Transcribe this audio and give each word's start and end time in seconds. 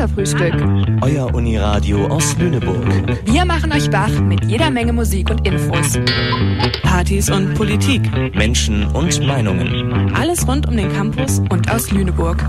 Katerfrühstück. 0.00 0.54
Euer 1.02 1.34
Uniradio 1.34 2.06
aus 2.06 2.34
Lüneburg. 2.38 2.86
Wir 3.26 3.44
machen 3.44 3.70
euch 3.70 3.92
wach 3.92 4.08
mit 4.08 4.42
jeder 4.46 4.70
Menge 4.70 4.94
Musik 4.94 5.28
und 5.28 5.46
Infos. 5.46 5.98
Partys 6.82 7.28
und 7.28 7.52
Politik. 7.52 8.00
Menschen 8.34 8.86
und 8.92 9.20
Meinungen. 9.26 10.10
Alles 10.14 10.48
rund 10.48 10.66
um 10.66 10.74
den 10.74 10.90
Campus 10.90 11.40
und 11.50 11.70
aus 11.70 11.90
Lüneburg. 11.90 12.42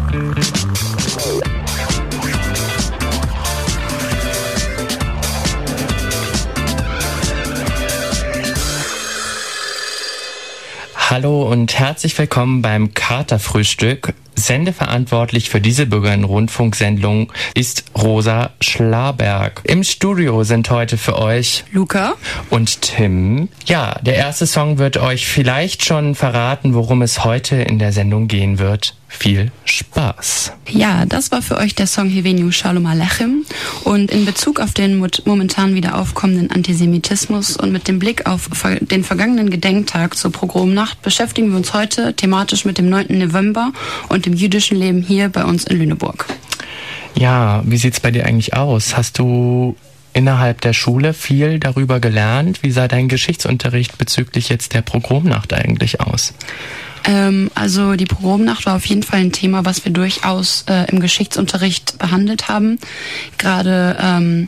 Hallo 10.96 11.52
und 11.52 11.78
herzlich 11.78 12.18
willkommen 12.18 12.62
beim 12.62 12.94
Katerfrühstück. 12.94 14.14
Sendeverantwortlich 14.42 15.50
für 15.50 15.62
diese 15.62 15.86
Bürgerinnen-Rundfunksendung 15.86 17.32
ist 17.54 17.86
Rosa 17.96 18.52
Schlaberg. 18.62 19.62
Im 19.64 19.84
Studio 19.84 20.44
sind 20.44 20.70
heute 20.70 20.98
für 20.98 21.18
euch 21.18 21.64
Luca 21.72 22.14
und 22.50 22.82
Tim. 22.82 23.50
Ja, 23.66 23.96
der 24.02 24.16
erste 24.16 24.48
Song 24.48 24.78
wird 24.78 24.98
euch 24.98 25.28
vielleicht 25.28 25.86
schon 25.86 26.16
verraten, 26.16 26.74
worum 26.74 27.02
es 27.02 27.24
heute 27.24 27.56
in 27.56 27.80
der 27.80 27.94
Sendung 27.94 28.28
gehen 28.28 28.60
wird. 28.60 28.96
Viel 29.12 29.52
Spaß. 29.66 30.54
Ja, 30.70 31.06
das 31.06 31.32
war 31.32 31.42
für 31.42 31.58
euch 31.58 31.76
der 31.76 31.86
Song 31.86 32.10
Heveniu 32.10 32.50
Shalom 32.52 32.86
Alechem. 32.88 33.46
Und 33.84 34.10
in 34.10 34.26
Bezug 34.26 34.60
auf 34.60 34.74
den 34.74 35.06
momentan 35.26 35.76
wieder 35.76 36.00
aufkommenden 36.00 36.50
Antisemitismus 36.50 37.56
und 37.58 37.72
mit 37.72 37.88
dem 37.88 38.00
Blick 38.00 38.26
auf 38.26 38.50
den 38.80 39.04
vergangenen 39.04 39.50
Gedenktag 39.50 40.18
zur 40.18 40.32
Pogromnacht 40.32 41.02
beschäftigen 41.02 41.52
wir 41.52 41.58
uns 41.58 41.74
heute 41.74 42.16
thematisch 42.16 42.66
mit 42.66 42.78
dem 42.78 42.90
9. 42.90 43.08
November 43.20 43.74
und 44.10 44.26
dem 44.26 44.34
jüdischen 44.34 44.78
Leben 44.78 45.04
hier 45.04 45.30
bei 45.30 45.44
uns 45.44 45.66
in 45.66 45.78
Lüneburg. 45.78 46.26
Ja, 47.16 47.62
wie 47.66 47.78
sieht's 47.78 48.00
bei 48.00 48.10
dir 48.10 48.26
eigentlich 48.26 48.56
aus? 48.56 48.98
Hast 48.98 49.20
du 49.20 49.76
innerhalb 50.14 50.62
der 50.62 50.74
Schule 50.74 51.14
viel 51.14 51.60
darüber 51.60 52.00
gelernt? 52.00 52.64
Wie 52.64 52.72
sah 52.72 52.88
dein 52.88 53.08
Geschichtsunterricht 53.08 53.98
bezüglich 53.98 54.50
jetzt 54.50 54.74
der 54.74 54.82
Pogromnacht 54.82 55.54
eigentlich 55.54 56.02
aus? 56.02 56.34
Ähm, 57.04 57.50
also 57.56 57.96
die 57.96 58.06
Pogromnacht 58.06 58.66
war 58.66 58.76
auf 58.76 58.86
jeden 58.86 59.04
Fall 59.04 59.22
ein 59.22 59.32
Thema, 59.32 59.66
was 59.66 59.86
wir 59.86 59.92
durchaus 59.92 60.66
äh, 60.68 60.86
im 60.92 61.00
Geschichtsunterricht 61.00 61.98
behandelt 61.98 62.48
haben. 62.48 62.80
Gerade 63.38 63.98
ähm, 64.00 64.48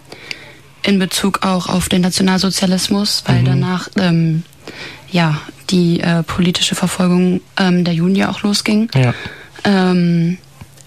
in 0.84 1.00
Bezug 1.00 1.46
auch 1.46 1.68
auf 1.68 1.90
den 1.90 2.02
Nationalsozialismus, 2.02 3.24
weil 3.26 3.42
mhm. 3.42 3.46
danach 3.46 3.90
ähm, 3.98 4.44
ja 5.12 5.40
die 5.70 6.02
äh, 6.02 6.24
politische 6.24 6.76
Verfolgung 6.76 7.42
ähm, 7.58 7.84
der 7.84 7.94
Juden 7.94 8.16
ja 8.16 8.30
auch 8.30 8.42
losging. 8.44 8.90
Ja. 8.94 9.14
Ähm, 9.64 10.38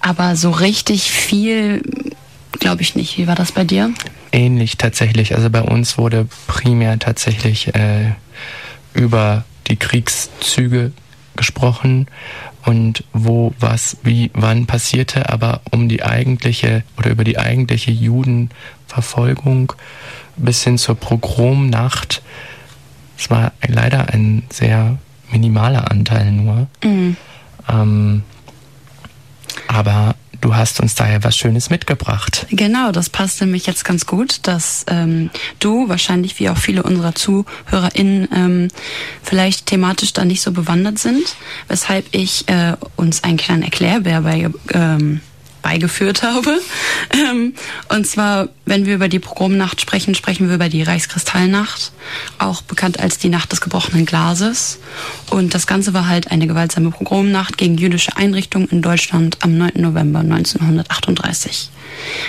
aber 0.00 0.36
so 0.36 0.50
richtig 0.50 1.10
viel 1.10 1.82
glaube 2.58 2.82
ich 2.82 2.94
nicht. 2.94 3.18
Wie 3.18 3.26
war 3.26 3.34
das 3.34 3.52
bei 3.52 3.64
dir? 3.64 3.92
Ähnlich 4.36 4.76
tatsächlich. 4.76 5.34
Also 5.34 5.48
bei 5.48 5.62
uns 5.62 5.96
wurde 5.96 6.28
primär 6.46 6.98
tatsächlich 6.98 7.74
äh, 7.74 8.12
über 8.92 9.44
die 9.66 9.76
Kriegszüge 9.76 10.92
gesprochen 11.36 12.06
und 12.66 13.02
wo 13.14 13.54
was 13.60 13.96
wie 14.02 14.30
wann 14.34 14.66
passierte, 14.66 15.30
aber 15.30 15.62
um 15.70 15.88
die 15.88 16.02
eigentliche 16.02 16.84
oder 16.98 17.08
über 17.08 17.24
die 17.24 17.38
eigentliche 17.38 17.92
Judenverfolgung 17.92 19.72
bis 20.36 20.62
hin 20.64 20.76
zur 20.76 20.96
Pogromnacht, 20.96 22.22
es 23.16 23.30
war 23.30 23.52
leider 23.66 24.10
ein 24.12 24.42
sehr 24.50 24.98
minimaler 25.30 25.90
Anteil 25.90 26.30
nur. 26.30 26.66
Mhm. 26.84 27.16
Ähm, 27.70 28.22
aber 29.66 30.14
Du 30.40 30.54
hast 30.54 30.80
uns 30.80 30.94
daher 30.94 31.24
was 31.24 31.36
Schönes 31.36 31.70
mitgebracht. 31.70 32.46
Genau, 32.50 32.92
das 32.92 33.10
passt 33.10 33.40
nämlich 33.40 33.66
jetzt 33.66 33.84
ganz 33.84 34.06
gut, 34.06 34.40
dass 34.42 34.84
ähm, 34.88 35.30
du 35.58 35.88
wahrscheinlich 35.88 36.38
wie 36.38 36.48
auch 36.48 36.56
viele 36.56 36.82
unserer 36.82 37.14
ZuhörerInnen 37.14 38.28
ähm, 38.34 38.68
vielleicht 39.22 39.66
thematisch 39.66 40.12
da 40.12 40.24
nicht 40.24 40.42
so 40.42 40.52
bewandert 40.52 40.98
sind, 40.98 41.36
weshalb 41.68 42.06
ich 42.12 42.48
äh, 42.48 42.76
uns 42.96 43.24
einen 43.24 43.36
kleinen 43.36 43.62
Erklärbär 43.62 44.22
bei 44.22 44.50
ähm, 44.72 45.20
beigeführt 45.66 46.22
habe. 46.22 46.60
Ähm, 47.10 47.54
und 47.88 48.06
zwar, 48.06 48.48
wenn 48.66 48.86
wir 48.86 48.94
über 48.94 49.08
die 49.08 49.18
Pogromnacht 49.18 49.80
sprechen, 49.80 50.14
sprechen 50.14 50.46
wir 50.48 50.54
über 50.54 50.68
die 50.68 50.82
Reichskristallnacht, 50.82 51.90
auch 52.38 52.62
bekannt 52.62 53.00
als 53.00 53.18
die 53.18 53.30
Nacht 53.30 53.50
des 53.50 53.60
gebrochenen 53.60 54.06
Glases. 54.06 54.78
Und 55.30 55.54
das 55.54 55.66
Ganze 55.66 55.92
war 55.92 56.06
halt 56.06 56.30
eine 56.30 56.46
gewaltsame 56.46 56.90
Pogromnacht 56.90 57.58
gegen 57.58 57.78
jüdische 57.78 58.16
Einrichtungen 58.16 58.68
in 58.68 58.80
Deutschland 58.80 59.38
am 59.40 59.58
9. 59.58 59.72
November 59.76 60.20
1938. 60.20 61.70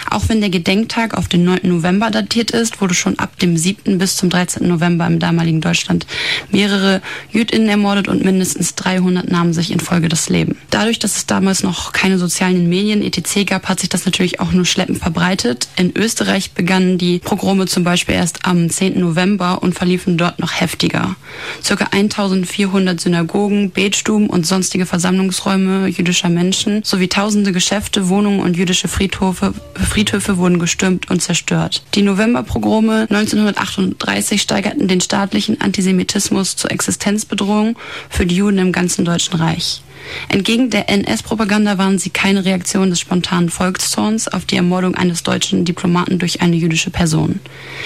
Auch 0.10 0.30
wenn 0.30 0.42
der 0.42 0.50
Gedenktag 0.50 1.16
auf 1.16 1.28
den 1.28 1.44
9. 1.44 1.60
November 1.64 2.10
datiert 2.10 2.52
ist, 2.52 2.82
wurde 2.82 2.94
schon 2.94 3.20
ab 3.20 3.38
dem 3.40 3.58
7. 3.58 3.98
bis 3.98 4.16
zum 4.16 4.30
13. 4.30 4.68
November 4.68 5.06
im 5.06 5.20
damaligen 5.20 5.62
Deutschland 5.62 6.08
mehrere 6.52 7.02
Jüdinnen 7.32 7.70
ermordet 7.70 8.08
und 8.08 8.24
mindestens 8.24 8.76
300 8.76 9.30
nahmen 9.30 9.54
sich 9.54 9.72
in 9.72 9.80
Folge 9.80 10.10
das 10.10 10.30
Leben. 10.30 10.58
Dadurch, 10.70 11.00
dass 11.00 11.18
es 11.18 11.26
damals 11.26 11.64
noch 11.64 11.92
keine 11.92 12.18
sozialen 12.18 12.70
Medien 12.70 13.02
etc. 13.04 13.27
gab, 13.46 13.68
hat 13.68 13.80
sich 13.80 13.90
das 13.90 14.06
natürlich 14.06 14.40
auch 14.40 14.52
nur 14.52 14.66
schleppend 14.66 15.00
verbreitet. 15.00 15.68
In 15.76 15.96
Österreich 15.96 16.52
begannen 16.52 16.98
die 16.98 17.20
Pogrome 17.20 17.66
zum 17.66 17.84
Beispiel 17.84 18.16
erst 18.16 18.46
am 18.46 18.70
10. 18.70 19.00
November 19.00 19.62
und 19.62 19.74
verliefen 19.74 20.18
dort 20.18 20.40
noch 20.40 20.60
heftiger. 20.60 21.16
Circa 21.64 21.88
1400 21.92 23.00
Synagogen, 23.00 23.72
Betstuben 23.72 24.30
und 24.30 24.46
sonstige 24.46 24.86
Versammlungsräume 24.86 25.88
jüdischer 25.88 26.30
Menschen 26.30 26.84
sowie 26.84 27.08
tausende 27.08 27.52
Geschäfte, 27.52 28.10
Wohnungen 28.10 28.40
und 28.40 28.58
jüdische 28.58 28.88
Friedhöfe 28.88 29.54
Friedhöfe 29.76 30.38
wurden 30.38 30.60
gestürmt 30.60 31.10
und 31.10 31.22
zerstört. 31.22 31.84
Die 31.96 32.02
Novemberpogrome 32.02 33.08
1938 33.10 34.42
steigerten 34.42 34.88
den 34.88 35.02
staatlichen 35.02 35.62
Antisemitismus 35.62 36.56
zur 36.56 36.72
Existenzbedrohung 36.72 37.78
für 38.10 38.26
die 38.26 38.36
Juden 38.36 38.60
im 38.60 38.72
ganzen 38.72 39.06
Deutschen 39.06 39.36
Reich. 39.36 39.82
Entgegen 40.30 40.70
der 40.70 40.90
NS-Propaganda 40.90 41.78
waren 41.78 42.00
sie 42.00 42.10
keine 42.10 42.46
Reaktion 42.46 42.90
des 42.90 43.00
spontanen 43.00 43.50
Volkszorns 43.50 44.28
auf 44.28 44.46
die 44.46 44.56
Ermordung 44.58 44.96
eines 44.96 45.24
deutschen 45.24 45.66
Diplomaten 45.66 46.20
durch 46.20 46.42
eine 46.42 46.56
jüdische 46.56 46.90
Person. 46.90 47.40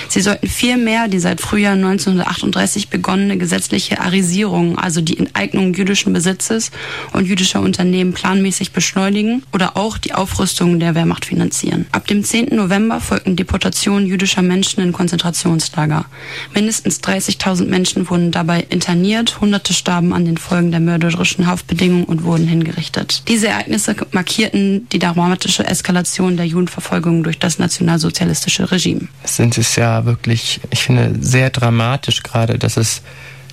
Sie 0.10 0.22
sollten 0.22 0.48
vielmehr 0.48 1.08
die 1.08 1.20
seit 1.20 1.42
Frühjahr 1.42 1.74
1938 1.74 2.90
begonnene 2.90 3.38
gesetzliche 3.38 4.00
Arisierung, 4.00 4.78
also 4.78 5.02
die 5.02 5.18
Enteignung 5.18 5.74
jüdischen 5.74 6.14
Besitzes 6.14 6.72
und 7.14 7.26
jüdischer 7.26 7.62
Unternehmen 7.62 8.14
planmäßig 8.14 8.72
beschleunigen 8.72 9.44
oder 9.54 9.78
auch 9.78 9.98
die 9.98 10.14
Aufrüstung 10.14 10.80
der 10.80 10.96
Wehrmacht 10.96 11.26
finanzieren. 11.26 11.86
Ab 11.92 12.08
dem 12.08 12.24
10. 12.24 12.56
November 12.56 13.00
folgten 13.00 13.36
Deportationen 13.36 14.08
jüdischer 14.08 14.42
Menschen 14.42 14.82
in 14.82 14.94
Konzentrationslager. 14.94 16.06
Mindestens 16.54 17.00
30.000 17.02 17.66
Menschen 17.66 18.10
wurden 18.10 18.32
dabei 18.32 18.66
interniert, 18.70 19.40
Hunderte 19.42 19.74
starben 19.74 20.14
an 20.14 20.26
den 20.26 20.38
Folgen 20.38 20.72
der 20.72 20.80
mörderischen 20.80 21.48
Haftbedingungen 21.48 22.06
und 22.12 22.24
wurden 22.24 22.48
hingerichtet. 22.48 23.24
Diese 23.28 23.48
Ereignisse 23.48 23.96
markierten 24.12 24.88
die 24.90 25.00
dramatische 25.00 25.66
Eskalation 25.66 26.38
der 26.38 26.46
Judenverfolgung 26.46 27.24
durch 27.24 27.40
das 27.40 27.58
nationalsozialistische 27.58 28.70
Regime. 28.70 29.08
Es 29.24 29.38
sind 29.38 29.58
es 29.58 29.76
ja 29.78 30.06
wirklich, 30.06 30.60
ich 30.70 30.84
finde, 30.84 31.16
sehr 31.22 31.50
dramatisch 31.50 32.22
gerade, 32.22 32.60
dass 32.60 32.78
es 32.78 33.02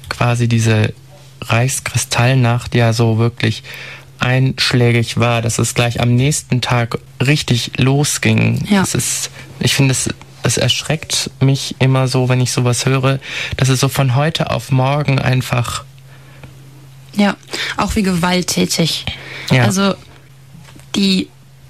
quasi 0.09 0.49
diese 0.49 0.93
Reichskristallnacht 1.43 2.75
ja 2.75 2.93
so 2.93 3.19
wirklich 3.19 3.63
einschlägig 4.19 5.19
war, 5.19 5.41
dass 5.41 5.59
es 5.59 5.75
gleich 5.75 6.01
am 6.01 6.17
nächsten 6.17 6.61
Tag 6.61 6.99
richtig 7.25 7.73
losging. 7.79 8.67
Ja. 8.69 8.81
Das 8.81 8.95
ist, 8.95 9.31
ich 9.61 9.75
finde 9.75 9.93
es 9.93 10.11
es 10.43 10.57
erschreckt 10.57 11.31
mich 11.41 11.77
immer 11.79 12.09
so, 12.09 12.29
wenn 12.29 12.41
ich 12.41 12.53
sowas 12.53 12.87
höre, 12.87 13.19
dass 13.57 13.69
es 13.69 13.81
so 13.81 13.89
von 13.89 14.15
heute 14.15 14.51
auf 14.51 14.71
morgen 14.71 15.19
einfach 15.19 15.85
ja, 17.19 17.37
auch 17.77 17.97
wie 17.97 18.03
gewalttätig. 18.03 19.05
Ja. 19.51 19.65
Also 19.65 19.95
die 20.95 21.29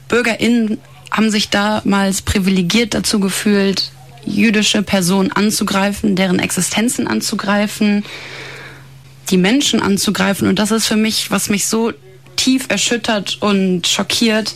BürgerInnen 0.08 0.78
haben 1.10 1.30
sich 1.30 1.48
damals 1.48 2.22
privilegiert 2.22 2.94
dazu 2.94 3.18
gefühlt, 3.18 3.90
jüdische 4.24 4.82
Personen 4.82 5.32
anzugreifen, 5.32 6.16
deren 6.16 6.38
Existenzen 6.38 7.08
anzugreifen, 7.08 8.04
die 9.30 9.38
Menschen 9.38 9.80
anzugreifen. 9.80 10.48
Und 10.48 10.58
das 10.58 10.70
ist 10.70 10.86
für 10.86 10.96
mich, 10.96 11.30
was 11.30 11.48
mich 11.48 11.66
so 11.66 11.92
tief 12.36 12.66
erschüttert 12.68 13.38
und 13.40 13.86
schockiert. 13.86 14.54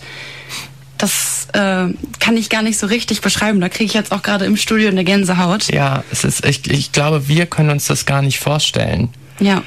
Das 0.99 1.49
äh, 1.53 1.89
kann 2.21 2.37
ich 2.37 2.49
gar 2.49 2.63
nicht 2.63 2.79
so 2.79 2.87
richtig 2.87 3.23
beschreiben. 3.23 3.61
Da 3.61 3.69
kriege 3.69 3.87
ich 3.87 3.95
jetzt 3.95 4.13
auch 4.13 4.23
gerade 4.23 4.45
im 4.45 4.57
Studio 4.57 4.89
eine 4.89 5.05
Gänsehaut. 5.05 5.69
Ja, 5.73 6.05
es 6.13 6.23
ist, 6.23 6.45
ich, 6.45 6.71
ich 6.71 6.93
glaube, 6.93 7.29
wir 7.29 7.47
können 7.47 7.71
uns 7.71 7.87
das 7.87 8.07
gar 8.07 8.23
nicht 8.23 8.39
vorstellen. 8.39 9.09
Ja. 9.41 9.63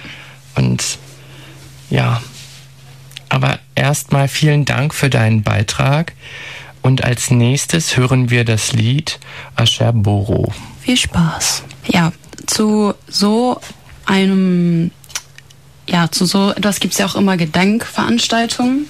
Und 0.56 1.00
ja, 1.90 2.22
aber 3.30 3.60
erstmal 3.76 4.28
vielen 4.28 4.66
Dank 4.66 4.94
für 4.94 5.10
deinen 5.10 5.44
Beitrag. 5.44 6.14
Und 6.82 7.04
als 7.04 7.32
nächstes 7.32 7.98
hören 7.98 8.30
wir 8.30 8.46
das 8.46 8.74
Lied 8.74 9.20
Asher 9.56 9.92
Boro. 9.92 10.54
Viel 10.82 10.98
Spaß. 10.98 11.64
Ja, 11.88 12.12
zu 12.46 12.94
so 13.08 13.60
einem, 14.06 14.92
ja, 15.88 16.12
zu 16.12 16.26
so 16.26 16.52
etwas 16.52 16.80
gibt 16.80 16.94
es 16.94 17.00
ja 17.00 17.08
auch 17.08 17.16
immer 17.16 17.38
Gedenkveranstaltungen. 17.38 18.86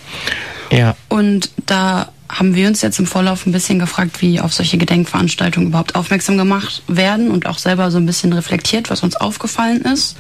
Ja. 0.72 0.96
Und 1.08 1.52
da 1.66 2.10
haben 2.28 2.56
wir 2.56 2.68
uns 2.68 2.82
jetzt 2.82 3.00
im 3.00 3.06
Vorlauf 3.06 3.46
ein 3.46 3.52
bisschen 3.52 3.80
gefragt, 3.80 4.22
wie 4.22 4.42
auf 4.42 4.54
solche 4.54 4.78
Gedenkveranstaltungen 4.78 5.70
überhaupt 5.70 5.96
aufmerksam 5.96 6.38
gemacht 6.38 6.84
werden 6.88 7.32
und 7.32 7.46
auch 7.46 7.60
selber 7.60 7.92
so 7.92 7.98
ein 7.98 8.06
bisschen 8.06 8.34
reflektiert, 8.34 8.90
was 8.90 9.04
uns 9.04 9.16
aufgefallen 9.16 9.82
ist. 9.84 10.18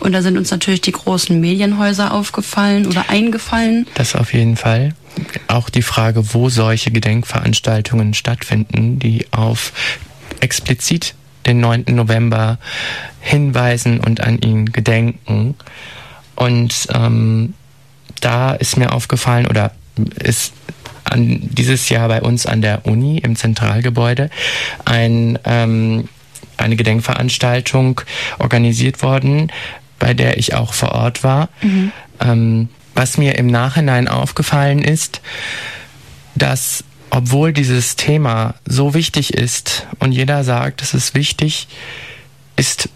Und 0.00 0.12
da 0.12 0.22
sind 0.22 0.36
uns 0.36 0.50
natürlich 0.50 0.80
die 0.80 0.92
großen 0.92 1.38
Medienhäuser 1.40 2.12
aufgefallen 2.12 2.86
oder 2.86 3.08
eingefallen. 3.08 3.86
Das 3.94 4.14
auf 4.14 4.32
jeden 4.32 4.56
Fall. 4.56 4.94
Auch 5.48 5.70
die 5.70 5.82
Frage, 5.82 6.34
wo 6.34 6.48
solche 6.48 6.90
Gedenkveranstaltungen 6.90 8.14
stattfinden, 8.14 8.98
die 8.98 9.26
auf 9.32 9.72
explizit 10.40 11.14
den 11.46 11.60
9. 11.60 11.84
November 11.88 12.58
hinweisen 13.20 14.00
und 14.00 14.20
an 14.20 14.38
ihn 14.38 14.72
gedenken. 14.72 15.56
Und 16.36 16.86
ähm, 16.94 17.54
da 18.20 18.52
ist 18.52 18.76
mir 18.76 18.92
aufgefallen 18.92 19.46
oder 19.46 19.72
ist 20.22 20.52
an, 21.04 21.40
dieses 21.42 21.88
Jahr 21.88 22.08
bei 22.08 22.22
uns 22.22 22.46
an 22.46 22.62
der 22.62 22.86
Uni 22.86 23.18
im 23.18 23.34
Zentralgebäude 23.34 24.30
ein, 24.84 25.38
ähm, 25.44 26.08
eine 26.56 26.76
Gedenkveranstaltung 26.76 28.00
organisiert 28.38 29.02
worden, 29.02 29.50
bei 29.98 30.14
der 30.14 30.38
ich 30.38 30.54
auch 30.54 30.72
vor 30.72 30.92
Ort 30.92 31.24
war. 31.24 31.48
Mhm. 31.62 31.92
Ähm, 32.20 32.68
was 32.94 33.16
mir 33.16 33.36
im 33.36 33.46
Nachhinein 33.46 34.08
aufgefallen 34.08 34.82
ist, 34.82 35.20
dass 36.34 36.84
obwohl 37.10 37.52
dieses 37.52 37.96
Thema 37.96 38.54
so 38.66 38.92
wichtig 38.92 39.34
ist 39.34 39.86
und 39.98 40.12
jeder 40.12 40.44
sagt, 40.44 40.82
es 40.82 40.94
ist 40.94 41.14
wichtig, 41.14 41.68
ist 42.56 42.88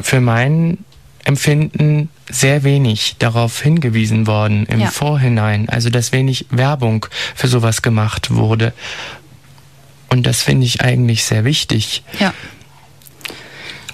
für 0.00 0.20
mein 0.20 0.78
Empfinden 1.24 2.08
sehr 2.30 2.62
wenig 2.62 3.16
darauf 3.18 3.60
hingewiesen 3.60 4.26
worden 4.26 4.66
im 4.66 4.80
ja. 4.80 4.90
Vorhinein. 4.90 5.68
Also 5.68 5.90
dass 5.90 6.12
wenig 6.12 6.46
Werbung 6.50 7.06
für 7.34 7.48
sowas 7.48 7.82
gemacht 7.82 8.30
wurde. 8.30 8.72
Und 10.08 10.26
das 10.26 10.42
finde 10.42 10.66
ich 10.66 10.80
eigentlich 10.80 11.24
sehr 11.24 11.44
wichtig. 11.44 12.02
Ja. 12.18 12.32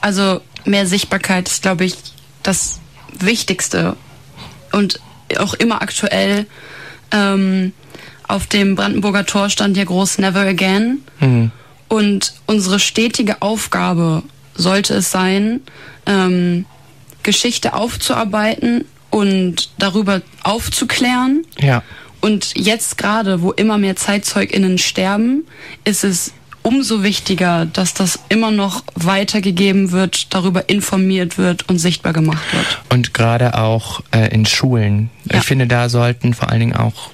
Also 0.01 0.41
mehr 0.65 0.87
Sichtbarkeit 0.87 1.49
ist, 1.49 1.63
glaube 1.63 1.85
ich, 1.85 1.97
das 2.47 2.81
Wichtigste 3.19 3.97
und 4.73 5.01
auch 5.39 5.55
immer 5.55 5.83
aktuell. 5.83 6.47
Ähm, 7.11 7.73
auf 8.29 8.47
dem 8.47 8.75
Brandenburger 8.75 9.27
Tor 9.27 9.51
stand 9.51 9.77
ja 9.77 9.85
groß 9.85 10.19
Never 10.19 10.41
Again. 10.41 10.99
Mhm. 11.21 11.51
Und 11.89 12.35
unsere 12.47 12.81
stetige 12.81 13.43
Aufgabe 13.43 14.23
sollte 14.55 14.95
es 14.95 15.11
sein, 15.11 15.61
ähm, 16.07 16.67
Geschichte 17.23 17.75
aufzuarbeiten 17.75 18.85
und 19.11 19.71
darüber 19.79 20.23
aufzuklären. 20.43 21.45
Ja. 21.59 21.83
Und 22.21 22.57
jetzt 22.57 22.99
gerade, 22.99 23.43
wo 23.43 23.53
immer 23.53 23.79
mehr 23.79 23.97
ZeitzeugInnen 23.97 24.79
sterben, 24.79 25.47
ist 25.85 26.03
es 26.03 26.33
umso 26.67 27.05
wichtiger, 27.05 27.65
dass 27.65 27.95
das 27.95 28.19
immer 28.29 28.51
noch 28.51 28.83
weitergegeben 28.97 29.93
wird, 29.93 30.35
darüber 30.35 30.69
informiert 30.69 31.39
wird 31.39 31.69
und 31.69 31.79
sichtbar 31.79 32.13
gemacht 32.13 32.43
wird. 32.53 32.81
Und 32.89 33.15
gerade 33.15 33.57
auch 33.57 34.03
äh, 34.11 34.35
in 34.35 34.47
Schulen. 34.47 35.11
Ja. 35.31 35.39
Ich 35.39 35.45
finde, 35.45 35.69
da 35.69 35.89
sollten 35.89 36.35
vor 36.35 36.51
allen 36.51 36.59
Dingen 36.59 36.77
auch 36.77 37.11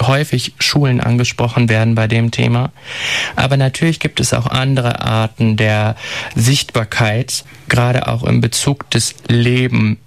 häufig 0.00 0.54
Schulen 0.58 1.02
angesprochen 1.02 1.68
werden 1.68 1.94
bei 1.94 2.08
dem 2.08 2.30
Thema. 2.30 2.72
Aber 3.36 3.58
natürlich 3.58 4.00
gibt 4.00 4.18
es 4.18 4.32
auch 4.32 4.46
andere 4.46 5.02
Arten 5.02 5.58
der 5.58 5.94
Sichtbarkeit, 6.34 7.44
gerade 7.68 8.08
auch 8.08 8.24
in 8.24 8.40
Bezug 8.40 8.90
des 8.90 9.14
Leben 9.28 9.98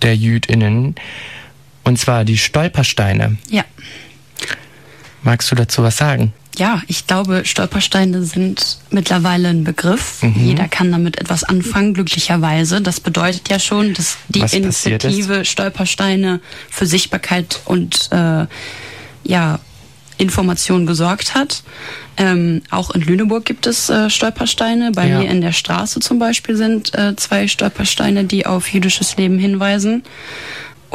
der 0.00 0.16
Jüdinnen. 0.16 0.94
Und 1.84 1.98
zwar 1.98 2.24
die 2.24 2.38
Stolpersteine. 2.38 3.36
Ja. 3.50 3.64
Magst 5.22 5.50
du 5.50 5.54
dazu 5.54 5.82
was 5.82 5.98
sagen? 5.98 6.32
Ja, 6.58 6.82
ich 6.86 7.06
glaube, 7.06 7.44
Stolpersteine 7.44 8.22
sind 8.24 8.78
mittlerweile 8.90 9.48
ein 9.48 9.64
Begriff. 9.64 10.22
Mhm. 10.22 10.34
Jeder 10.36 10.68
kann 10.68 10.90
damit 10.90 11.20
etwas 11.20 11.44
anfangen, 11.44 11.92
glücklicherweise. 11.94 12.80
Das 12.80 13.00
bedeutet 13.00 13.50
ja 13.50 13.58
schon, 13.58 13.92
dass 13.92 14.16
die 14.28 14.42
was 14.42 14.54
Initiative 14.54 15.44
Stolpersteine 15.44 16.40
für 16.70 16.86
Sichtbarkeit 16.86 17.60
und 17.66 18.08
äh, 18.10 18.46
ja, 19.24 19.58
Informationen 20.18 20.86
gesorgt 20.86 21.34
hat. 21.34 21.62
Ähm, 22.16 22.62
auch 22.70 22.90
in 22.90 23.02
Lüneburg 23.02 23.44
gibt 23.44 23.66
es 23.66 23.90
äh, 23.90 24.08
Stolpersteine. 24.08 24.92
Bei 24.92 25.06
ja. 25.06 25.18
mir 25.18 25.28
in 25.28 25.42
der 25.42 25.52
Straße 25.52 26.00
zum 26.00 26.18
Beispiel 26.18 26.56
sind 26.56 26.94
äh, 26.94 27.14
zwei 27.16 27.48
Stolpersteine, 27.48 28.24
die 28.24 28.46
auf 28.46 28.72
jüdisches 28.72 29.16
Leben 29.18 29.38
hinweisen. 29.38 30.04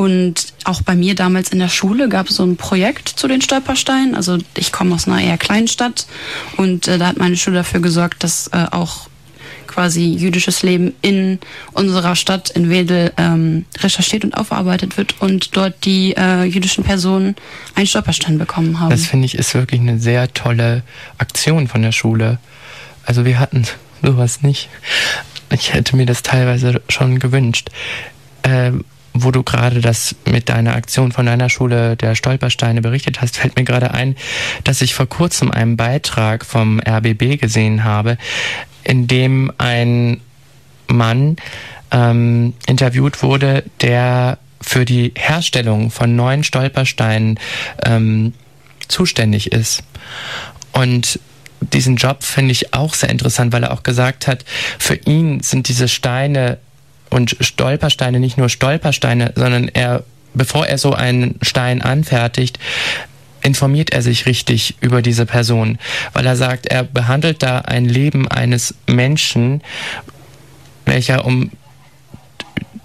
Und 0.02 0.54
auch 0.64 0.82
bei 0.82 0.96
mir 0.96 1.14
damals 1.14 1.50
in 1.50 1.60
der 1.60 1.70
Schule 1.70 2.10
gab 2.10 2.28
es 2.28 2.38
so 2.38 2.44
ein 2.44 2.58
Projekt 2.58 3.08
zu 3.08 3.28
den 3.28 3.40
Stolpersteinen. 3.40 4.16
Also 4.16 4.40
ich 4.58 4.72
komme 4.72 4.96
aus 4.96 5.08
einer 5.08 5.22
eher 5.22 5.38
kleinen 5.38 5.68
Stadt 5.68 6.08
und 6.58 6.88
äh, 6.88 6.98
da 6.98 7.06
hat 7.06 7.18
meine 7.18 7.38
Schule 7.38 7.58
dafür 7.58 7.82
gesorgt, 7.82 8.24
dass 8.24 8.48
äh, 8.48 8.66
auch 8.72 9.10
quasi 9.68 10.06
jüdisches 10.06 10.64
Leben 10.64 10.96
in 11.04 11.38
unserer 11.74 12.16
Stadt 12.16 12.50
in 12.50 12.72
Wedel 12.72 13.14
ähm, 13.18 13.66
recherchiert 13.78 14.26
und 14.26 14.36
aufarbeitet 14.36 14.98
wird 14.98 15.22
und 15.22 15.56
dort 15.56 15.86
die 15.86 16.16
äh, 16.18 16.46
jüdischen 16.46 16.84
Personen 16.84 17.36
einen 17.76 17.86
Stolperstein 17.86 18.40
bekommen 18.40 18.80
haben. 18.80 18.90
Das 18.90 19.06
finde 19.06 19.28
ich 19.28 19.36
ist 19.36 19.54
wirklich 19.54 19.82
eine 19.82 20.00
sehr 20.00 20.34
tolle 20.34 20.82
Aktion 21.20 21.68
von 21.68 21.84
der 21.84 21.92
Schule. 21.92 22.40
Also 23.06 23.24
wir 23.24 23.38
hatten 23.38 23.68
sowas 24.02 24.42
nicht. 24.42 24.68
Ich 25.52 25.74
hätte 25.76 25.96
mir 25.96 26.08
das 26.08 26.24
teilweise 26.24 26.82
schon 26.90 27.20
gewünscht. 27.20 27.70
Ähm, 28.44 28.84
wo 29.14 29.32
du 29.32 29.44
gerade 29.44 29.82
das 29.82 30.16
mit 30.26 30.50
deiner 30.50 30.76
Aktion 30.76 31.12
von 31.12 31.26
deiner 31.26 31.50
Schule 31.50 31.96
der 31.98 32.16
Stolpersteine 32.16 32.82
berichtet 32.82 33.22
hast, 33.22 33.38
fällt 33.38 33.56
mir 33.56 33.64
gerade 33.64 33.94
ein, 33.94 34.16
dass 34.64 34.82
ich 34.82 34.94
vor 34.94 35.08
kurzem 35.08 35.52
einen 35.52 35.78
Beitrag 35.78 36.46
vom 36.46 36.80
RBB 36.80 37.40
gesehen 37.40 37.84
habe, 37.84 38.18
in 38.84 39.08
dem 39.08 39.52
ein 39.58 40.22
Mann 40.88 41.36
ähm, 41.92 42.54
interviewt 42.68 43.22
wurde, 43.22 43.64
der 43.82 44.38
für 44.62 44.86
die 44.86 45.14
Herstellung 45.16 45.92
von 45.92 46.16
neuen 46.16 46.44
Stolpersteinen 46.44 47.40
ähm, 47.86 48.34
zuständig 48.88 49.52
ist. 49.52 49.84
Und 50.72 51.20
diesen 51.62 51.96
Job 51.96 52.24
finde 52.24 52.52
ich 52.52 52.74
auch 52.74 52.94
sehr 52.94 53.10
interessant, 53.10 53.54
weil 53.54 53.64
er 53.64 53.72
auch 53.72 53.84
gesagt 53.84 54.28
hat, 54.28 54.46
für 54.80 54.96
ihn 54.96 55.42
sind 55.42 55.68
diese 55.68 55.88
Steine 55.88 56.58
und 57.12 57.38
Stolpersteine 57.40 58.20
nicht 58.20 58.38
nur 58.38 58.50
Stolpersteine, 58.50 59.34
sondern 59.36 59.68
er, 59.68 60.04
bevor 60.34 60.66
er 60.66 60.78
so 60.78 60.94
einen 60.94 61.36
Stein 61.42 61.82
anfertigt, 61.82 62.58
informiert 63.44 63.92
er 63.92 64.02
sich 64.02 64.26
richtig 64.26 64.76
über 64.82 65.02
diese 65.02 65.26
Person, 65.26 65.78
weil 66.14 66.26
er 66.26 66.36
sagt, 66.36 66.68
er 66.68 66.84
behandelt 66.84 67.44
da 67.44 67.60
ein 67.60 67.86
Leben 67.86 68.28
eines 68.28 68.76
Menschen, 68.88 69.62
welcher 70.86 71.26
um 71.26 71.52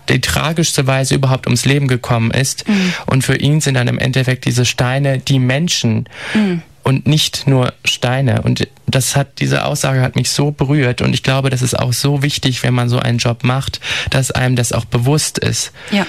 die 0.09 0.21
tragischste 0.21 0.87
Weise 0.87 1.15
überhaupt 1.15 1.47
ums 1.47 1.65
Leben 1.65 1.89
gekommen 1.89 2.31
ist. 2.31 2.69
Mhm. 2.69 2.95
Und 3.07 3.25
für 3.25 3.37
ihn 3.37 3.61
sind 3.61 3.75
dann 3.75 3.89
im 3.89 3.99
Endeffekt 3.99 4.45
diese 4.45 4.65
Steine 4.65 5.19
die 5.19 5.39
Menschen. 5.39 6.09
Mhm 6.35 6.63
und 6.87 7.05
nicht 7.05 7.49
nur 7.49 7.73
Steine. 7.85 8.43
Und 8.43 8.69
das 8.87 9.17
hat, 9.17 9.41
diese 9.41 9.65
Aussage 9.65 10.03
hat 10.03 10.15
mich 10.15 10.31
so 10.31 10.53
berührt 10.53 11.03
und 11.03 11.15
ich 11.15 11.25
glaube, 11.25 11.51
das 11.51 11.61
ist 11.61 11.77
auch 11.77 11.93
so 11.93 12.23
wichtig, 12.23 12.63
wenn 12.63 12.75
man 12.75 12.89
so 12.89 13.01
einen 13.01 13.19
Job 13.19 13.43
macht, 13.43 13.81
dass 14.11 14.31
einem 14.31 14.55
das 14.55 14.73
auch 14.73 14.85
bewusst 14.85 15.37
ist. 15.39 15.73
Ja. 15.91 16.07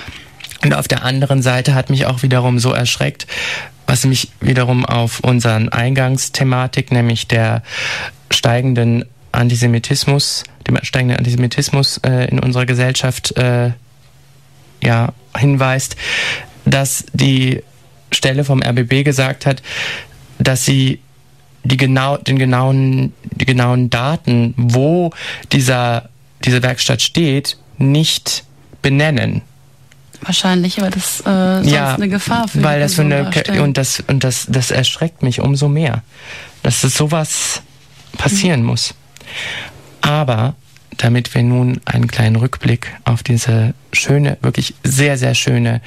Und 0.64 0.76
auf 0.76 0.88
der 0.88 1.04
anderen 1.04 1.42
Seite 1.42 1.74
hat 1.74 1.90
mich 1.90 2.06
auch 2.06 2.22
wiederum 2.22 2.60
so 2.60 2.74
erschreckt, 2.74 3.26
was 3.88 4.06
mich 4.06 4.30
wiederum 4.40 4.86
auf 4.86 5.22
unseren 5.22 5.70
Eingangsthematik, 5.70 6.92
nämlich 6.92 7.28
der 7.28 7.64
steigenden 8.30 9.04
Antisemitismus, 9.32 10.44
dem 10.68 10.78
steigenden 10.84 11.18
Antisemitismus 11.18 11.98
äh, 12.04 12.26
in 12.26 12.38
unserer 12.38 12.68
Gesellschaft 12.68 13.36
äh, 13.36 13.72
ja, 14.84 15.14
hinweist, 15.36 15.96
dass 16.66 17.06
die 17.14 17.64
Stelle 18.12 18.44
vom 18.44 18.62
RBB 18.62 19.04
gesagt 19.04 19.46
hat, 19.46 19.62
dass 20.40 20.66
sie 20.66 21.00
die 21.64 21.78
genau, 21.78 22.18
den 22.18 22.40
genauen, 22.40 23.14
die 23.24 23.46
genauen 23.46 23.90
Daten, 23.90 24.54
wo 24.58 25.12
dieser, 25.52 26.10
diese 26.46 26.64
Werkstatt 26.64 27.02
steht, 27.02 27.58
nicht 27.78 28.44
benennen. 28.82 29.42
Wahrscheinlich, 30.22 30.80
aber 30.80 30.90
das 30.90 31.20
äh, 31.22 31.24
sonst 31.24 31.72
ja, 31.72 31.94
eine 31.94 32.10
Gefahr 32.10 32.48
für 32.48 32.64
weil 32.64 32.80
das 32.80 32.96
für 32.96 33.02
eine 33.02 33.30
und 33.62 33.78
das 33.78 34.04
und 34.08 34.24
das 34.24 34.48
das 34.50 34.72
erschreckt 34.72 35.22
mich 35.22 35.42
umso 35.42 35.68
mehr, 35.68 36.02
dass 36.64 36.84
es 36.84 36.98
sowas 36.98 37.62
passieren 38.18 38.62
mhm. 38.62 38.68
muss. 38.68 38.96
Aber 40.02 40.56
damit 40.98 41.34
wir 41.34 41.44
nun 41.44 41.80
einen 41.86 42.08
kleinen 42.08 42.36
Rückblick 42.36 42.92
auf 43.06 43.24
diese 43.24 43.74
schöne, 43.94 44.38
wirklich 44.42 44.76
sehr, 44.84 45.18
sehr 45.18 45.36
schöne 45.36 45.82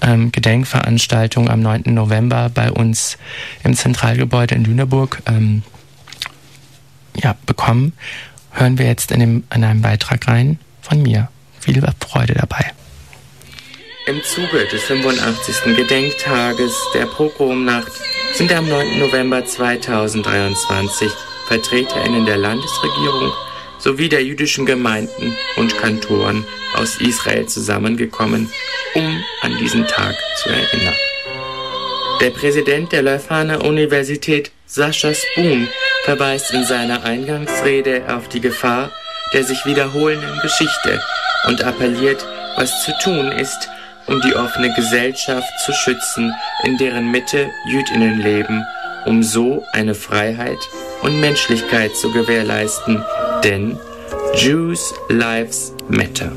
ähm, 0.00 0.32
Gedenkveranstaltung 0.32 1.48
am 1.48 1.60
9. 1.60 1.82
November 1.86 2.50
bei 2.52 2.70
uns 2.70 3.18
im 3.62 3.74
Zentralgebäude 3.74 4.54
in 4.54 4.64
Lüneburg 4.64 5.22
ähm, 5.26 5.62
ja, 7.16 7.36
bekommen, 7.46 7.92
hören 8.50 8.78
wir 8.78 8.86
jetzt 8.86 9.12
in, 9.12 9.20
dem, 9.20 9.44
in 9.54 9.64
einem 9.64 9.82
Beitrag 9.82 10.26
rein 10.28 10.58
von 10.80 11.02
mir. 11.02 11.28
Viel 11.60 11.82
Freude 12.00 12.34
dabei. 12.34 12.72
Im 14.06 14.22
Zuge 14.22 14.66
des 14.70 14.82
85. 14.82 15.76
Gedenktages 15.76 16.74
der 16.94 17.06
Pogromnacht 17.06 17.92
sind 18.34 18.52
am 18.52 18.68
9. 18.68 18.98
November 18.98 19.44
2023 19.44 21.10
VertreterInnen 21.48 22.26
der 22.26 22.36
Landesregierung 22.36 23.32
sowie 23.84 24.08
der 24.08 24.24
jüdischen 24.24 24.64
Gemeinden 24.64 25.36
und 25.56 25.76
Kantoren 25.76 26.44
aus 26.74 26.96
Israel 27.00 27.46
zusammengekommen, 27.46 28.50
um 28.94 29.22
an 29.42 29.58
diesen 29.58 29.86
Tag 29.86 30.14
zu 30.42 30.48
erinnern. 30.48 30.96
Der 32.22 32.30
Präsident 32.30 32.92
der 32.92 33.02
Leuphana 33.02 33.58
Universität, 33.58 34.50
Sascha 34.66 35.12
Spoon, 35.12 35.68
verweist 36.04 36.50
in 36.52 36.64
seiner 36.64 37.04
Eingangsrede 37.04 38.04
auf 38.08 38.28
die 38.28 38.40
Gefahr 38.40 38.90
der 39.34 39.44
sich 39.44 39.66
wiederholenden 39.66 40.38
Geschichte 40.40 41.00
und 41.48 41.62
appelliert, 41.64 42.24
was 42.56 42.84
zu 42.84 42.92
tun 43.02 43.32
ist, 43.32 43.68
um 44.06 44.20
die 44.20 44.34
offene 44.34 44.72
Gesellschaft 44.74 45.48
zu 45.64 45.72
schützen, 45.72 46.32
in 46.62 46.78
deren 46.78 47.10
Mitte 47.10 47.50
Jüdinnen 47.66 48.20
leben, 48.20 48.64
um 49.06 49.22
so 49.22 49.64
eine 49.72 49.94
Freiheit 49.94 50.58
und 51.02 51.20
Menschlichkeit 51.20 51.96
zu 51.96 52.12
gewährleisten, 52.12 53.02
denn 53.44 53.78
Jews 54.34 54.94
Lives 55.10 55.72
Matter. 55.88 56.32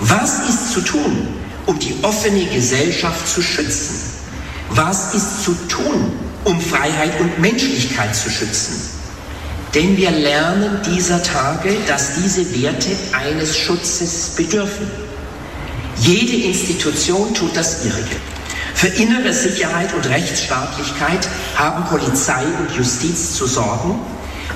Was 0.00 0.48
ist 0.48 0.72
zu 0.72 0.80
tun, 0.80 1.28
um 1.66 1.78
die 1.78 1.94
offene 2.02 2.44
Gesellschaft 2.46 3.26
zu 3.26 3.42
schützen? 3.42 4.12
Was 4.70 5.14
ist 5.14 5.44
zu 5.44 5.54
tun, 5.68 6.12
um 6.44 6.60
Freiheit 6.60 7.20
und 7.20 7.38
Menschlichkeit 7.40 8.14
zu 8.14 8.30
schützen? 8.30 8.76
Denn 9.74 9.96
wir 9.96 10.12
lernen 10.12 10.80
dieser 10.86 11.22
Tage, 11.22 11.74
dass 11.88 12.14
diese 12.14 12.62
Werte 12.62 12.90
eines 13.12 13.56
Schutzes 13.56 14.34
bedürfen. 14.36 14.88
Jede 15.98 16.46
Institution 16.46 17.34
tut 17.34 17.56
das 17.56 17.84
ihrige. 17.84 18.16
Für 18.74 18.88
innere 18.88 19.32
Sicherheit 19.32 19.92
und 19.94 20.06
Rechtsstaatlichkeit 20.08 21.26
haben 21.56 21.84
Polizei 21.86 22.44
und 22.60 22.76
Justiz 22.76 23.34
zu 23.34 23.46
sorgen, 23.46 23.98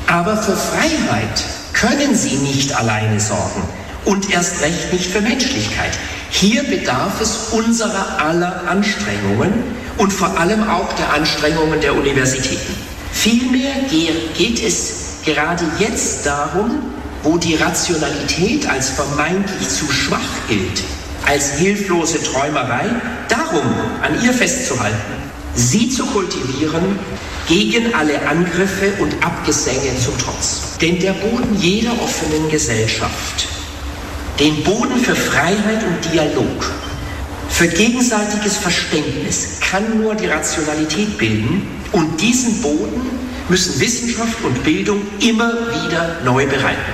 aber 0.06 0.36
für 0.36 0.56
Freiheit 0.56 1.42
können 1.72 2.14
sie 2.14 2.36
nicht 2.36 2.76
alleine 2.76 3.20
sorgen 3.20 3.62
und 4.04 4.30
erst 4.30 4.62
recht 4.62 4.92
nicht 4.92 5.10
für 5.10 5.20
Menschlichkeit. 5.20 5.92
Hier 6.30 6.62
bedarf 6.62 7.20
es 7.20 7.48
unserer 7.52 8.18
aller 8.20 8.68
Anstrengungen 8.68 9.52
und 9.98 10.12
vor 10.12 10.38
allem 10.38 10.68
auch 10.68 10.92
der 10.94 11.12
Anstrengungen 11.12 11.80
der 11.80 11.94
Universitäten. 11.94 12.74
Vielmehr 13.12 13.74
geht 13.88 14.62
es 14.62 15.22
gerade 15.24 15.64
jetzt 15.78 16.24
darum, 16.24 16.78
wo 17.22 17.36
die 17.36 17.56
Rationalität 17.56 18.68
als 18.68 18.90
vermeintlich 18.90 19.68
zu 19.68 19.90
schwach 19.90 20.48
gilt, 20.48 20.82
als 21.26 21.52
hilflose 21.52 22.22
Träumerei, 22.22 22.86
darum 23.28 23.64
an 24.02 24.24
ihr 24.24 24.32
festzuhalten, 24.32 25.19
sie 25.60 25.88
zu 25.88 26.04
kultivieren 26.06 26.98
gegen 27.46 27.94
alle 27.94 28.26
Angriffe 28.26 28.92
und 28.98 29.14
Abgesänge 29.24 29.96
zum 29.98 30.16
Trotz. 30.18 30.78
Denn 30.80 30.98
der 30.98 31.12
Boden 31.12 31.56
jeder 31.58 31.92
offenen 32.02 32.48
Gesellschaft, 32.50 33.48
den 34.38 34.62
Boden 34.62 34.98
für 34.98 35.14
Freiheit 35.14 35.84
und 35.84 36.12
Dialog, 36.12 36.70
für 37.50 37.68
gegenseitiges 37.68 38.56
Verständnis 38.56 39.58
kann 39.60 40.00
nur 40.00 40.14
die 40.14 40.26
Rationalität 40.26 41.18
bilden 41.18 41.66
und 41.92 42.20
diesen 42.20 42.62
Boden 42.62 43.02
müssen 43.48 43.80
Wissenschaft 43.80 44.42
und 44.44 44.62
Bildung 44.64 45.02
immer 45.20 45.52
wieder 45.52 46.20
neu 46.24 46.46
bereiten. 46.46 46.92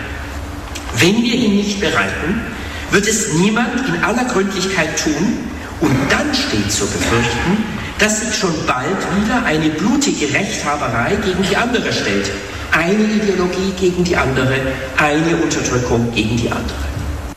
Wenn 0.98 1.22
wir 1.22 1.34
ihn 1.34 1.56
nicht 1.56 1.78
bereiten, 1.78 2.40
wird 2.90 3.06
es 3.06 3.34
niemand 3.34 3.86
in 3.86 4.02
aller 4.02 4.24
Gründlichkeit 4.24 4.98
tun 4.98 5.38
und 5.80 5.94
dann 6.08 6.34
steht 6.34 6.72
zu 6.72 6.86
befürchten, 6.86 7.75
dass 7.98 8.20
sich 8.20 8.34
schon 8.34 8.54
bald 8.66 8.98
wieder 9.16 9.44
eine 9.44 9.70
blutige 9.70 10.32
Rechthaberei 10.32 11.16
gegen 11.24 11.42
die 11.42 11.56
andere 11.56 11.92
stellt. 11.92 12.30
Eine 12.72 13.04
Ideologie 13.04 13.72
gegen 13.80 14.04
die 14.04 14.16
andere, 14.16 14.54
eine 14.96 15.36
Unterdrückung 15.36 16.12
gegen 16.14 16.36
die 16.36 16.50
andere. 16.50 16.76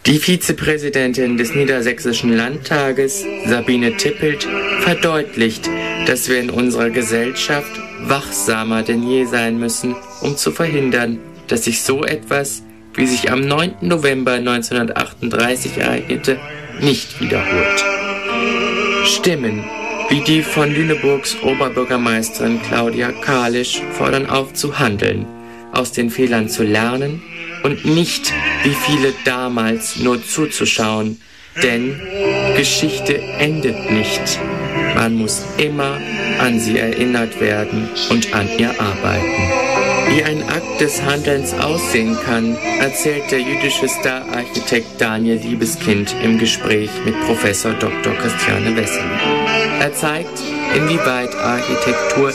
Die 0.05 0.17
Vizepräsidentin 0.17 1.37
des 1.37 1.53
Niedersächsischen 1.53 2.35
Landtages, 2.35 3.23
Sabine 3.45 3.95
Tippelt, 3.95 4.47
verdeutlicht, 4.81 5.69
dass 6.07 6.27
wir 6.27 6.39
in 6.39 6.49
unserer 6.49 6.89
Gesellschaft 6.89 7.71
wachsamer 8.03 8.81
denn 8.81 9.03
je 9.03 9.25
sein 9.25 9.59
müssen, 9.59 9.95
um 10.21 10.35
zu 10.35 10.51
verhindern, 10.51 11.19
dass 11.47 11.65
sich 11.65 11.83
so 11.83 12.03
etwas, 12.03 12.63
wie 12.95 13.05
sich 13.05 13.31
am 13.31 13.41
9. 13.41 13.75
November 13.81 14.33
1938 14.33 15.77
ereignete, 15.77 16.39
nicht 16.81 17.21
wiederholt. 17.21 17.85
Stimmen 19.05 19.63
wie 20.09 20.21
die 20.21 20.41
von 20.41 20.73
Lüneburgs 20.73 21.37
Oberbürgermeisterin 21.43 22.59
Claudia 22.63 23.11
Kalisch 23.11 23.81
fordern 23.93 24.27
auf 24.27 24.53
zu 24.53 24.79
handeln, 24.79 25.25
aus 25.71 25.91
den 25.91 26.09
Fehlern 26.09 26.49
zu 26.49 26.63
lernen 26.63 27.21
und 27.63 27.85
nicht 27.85 28.33
wie 28.63 28.73
viele 28.73 29.13
damals 29.23 29.97
nur 29.97 30.23
zuzuschauen, 30.23 31.21
denn 31.61 31.99
Geschichte 32.57 33.19
endet 33.19 33.91
nicht. 33.91 34.39
Man 34.95 35.15
muss 35.15 35.45
immer 35.57 35.99
an 36.39 36.59
sie 36.59 36.79
erinnert 36.79 37.39
werden 37.39 37.89
und 38.09 38.33
an 38.33 38.49
ihr 38.57 38.71
arbeiten. 38.81 39.59
Wie 40.09 40.23
ein 40.23 40.41
Akt 40.49 40.81
des 40.81 41.03
Handelns 41.03 41.53
aussehen 41.53 42.17
kann, 42.25 42.57
erzählt 42.79 43.29
der 43.29 43.41
jüdische 43.41 43.87
Star-Architekt 43.87 44.99
Daniel 44.99 45.37
Liebeskind 45.37 46.15
im 46.23 46.39
Gespräch 46.39 46.89
mit 47.05 47.19
Professor 47.27 47.73
Dr. 47.73 48.13
Christiane 48.15 48.75
Wessel. 48.75 49.03
Er 49.79 49.93
zeigt, 49.93 50.41
inwieweit 50.75 51.33
Architektur 51.35 52.33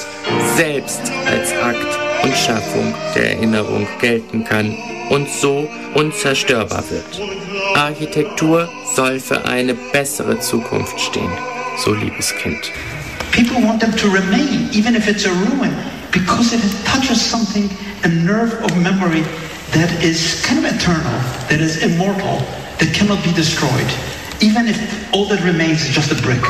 selbst 0.56 1.02
als 1.26 1.52
Akt 1.52 2.24
und 2.24 2.34
Schaffung 2.34 2.94
der 3.14 3.32
Erinnerung 3.36 3.86
gelten 4.00 4.44
kann 4.44 4.74
und 5.10 5.28
so 5.28 5.68
unzerstörbar 5.92 6.82
wird. 6.88 7.20
Architektur 7.76 8.66
soll 8.96 9.20
für 9.20 9.44
eine 9.44 9.74
bessere 9.74 10.40
Zukunft 10.40 10.98
stehen, 10.98 11.30
so 11.84 11.92
liebes 11.92 12.34
Kind. 12.42 12.72
People 13.30 13.62
want 13.62 13.80
them 13.80 13.94
to 13.94 14.08
remain, 14.08 14.70
even 14.72 14.94
if 14.94 15.06
it's 15.06 15.26
a 15.26 15.30
ruin, 15.30 15.74
because 16.12 16.54
it 16.54 16.62
touches 16.86 17.20
something, 17.20 17.68
a 18.04 18.08
nerve 18.08 18.54
of 18.64 18.74
memory 18.78 19.22
that 19.72 19.90
is 20.02 20.42
kind 20.46 20.64
of 20.64 20.72
eternal, 20.72 21.20
that 21.48 21.60
is 21.60 21.82
immortal, 21.82 22.42
that 22.78 22.94
cannot 22.94 23.22
be 23.22 23.32
destroyed, 23.32 23.90
even 24.40 24.66
if 24.66 24.78
all 25.12 25.26
that 25.26 25.42
remains 25.44 25.82
is 25.82 25.94
just 25.94 26.10
a 26.10 26.22
brick. 26.22 26.42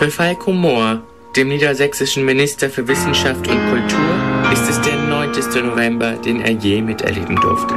Für 0.00 0.10
Falco 0.10 0.50
Mohr, 0.50 1.02
dem 1.36 1.48
niedersächsischen 1.48 2.24
Minister 2.24 2.70
für 2.70 2.88
Wissenschaft 2.88 3.46
und 3.46 3.70
Kultur, 3.70 4.50
ist 4.50 4.66
es 4.70 4.80
der 4.80 4.96
9. 4.96 5.30
November, 5.66 6.12
den 6.12 6.40
er 6.40 6.52
je 6.52 6.80
miterleben 6.80 7.36
durfte. 7.36 7.74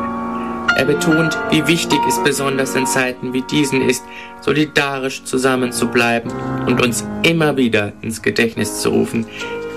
Er 0.77 0.85
betont, 0.85 1.37
wie 1.51 1.67
wichtig 1.67 1.99
es 2.07 2.23
besonders 2.23 2.75
in 2.75 2.85
Zeiten 2.85 3.33
wie 3.33 3.41
diesen 3.41 3.81
ist, 3.81 4.05
solidarisch 4.39 5.25
zusammenzubleiben 5.25 6.31
und 6.65 6.81
uns 6.81 7.05
immer 7.23 7.57
wieder 7.57 7.91
ins 8.01 8.21
Gedächtnis 8.21 8.79
zu 8.79 8.91
rufen, 8.91 9.25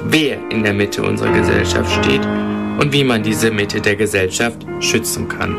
wer 0.05 0.39
in 0.49 0.63
der 0.63 0.73
Mitte 0.73 1.03
unserer 1.03 1.33
Gesellschaft 1.33 2.05
steht 2.05 2.25
und 2.79 2.93
wie 2.93 3.03
man 3.03 3.25
diese 3.25 3.51
Mitte 3.51 3.81
der 3.81 3.97
Gesellschaft 3.97 4.65
schützen 4.79 5.27
kann. 5.27 5.57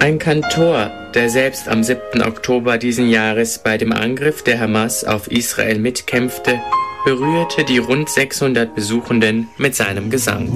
Ein 0.00 0.18
Kantor, 0.18 0.90
der 1.14 1.30
selbst 1.30 1.68
am 1.68 1.82
7. 1.82 2.22
Oktober 2.22 2.78
diesen 2.78 3.08
Jahres 3.08 3.58
bei 3.58 3.78
dem 3.78 3.92
Angriff 3.92 4.42
der 4.42 4.60
Hamas 4.60 5.04
auf 5.04 5.30
Israel 5.30 5.78
mitkämpfte, 5.78 6.60
berührte 7.04 7.64
die 7.64 7.78
rund 7.78 8.08
600 8.08 8.74
Besuchenden 8.74 9.48
mit 9.56 9.74
seinem 9.74 10.10
Gesang. 10.10 10.48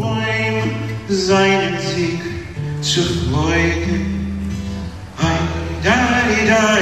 Seinen 1.09 1.79
Sieg 1.79 2.21
zu 2.83 3.01
da, 5.83 5.93
da, 6.45 6.79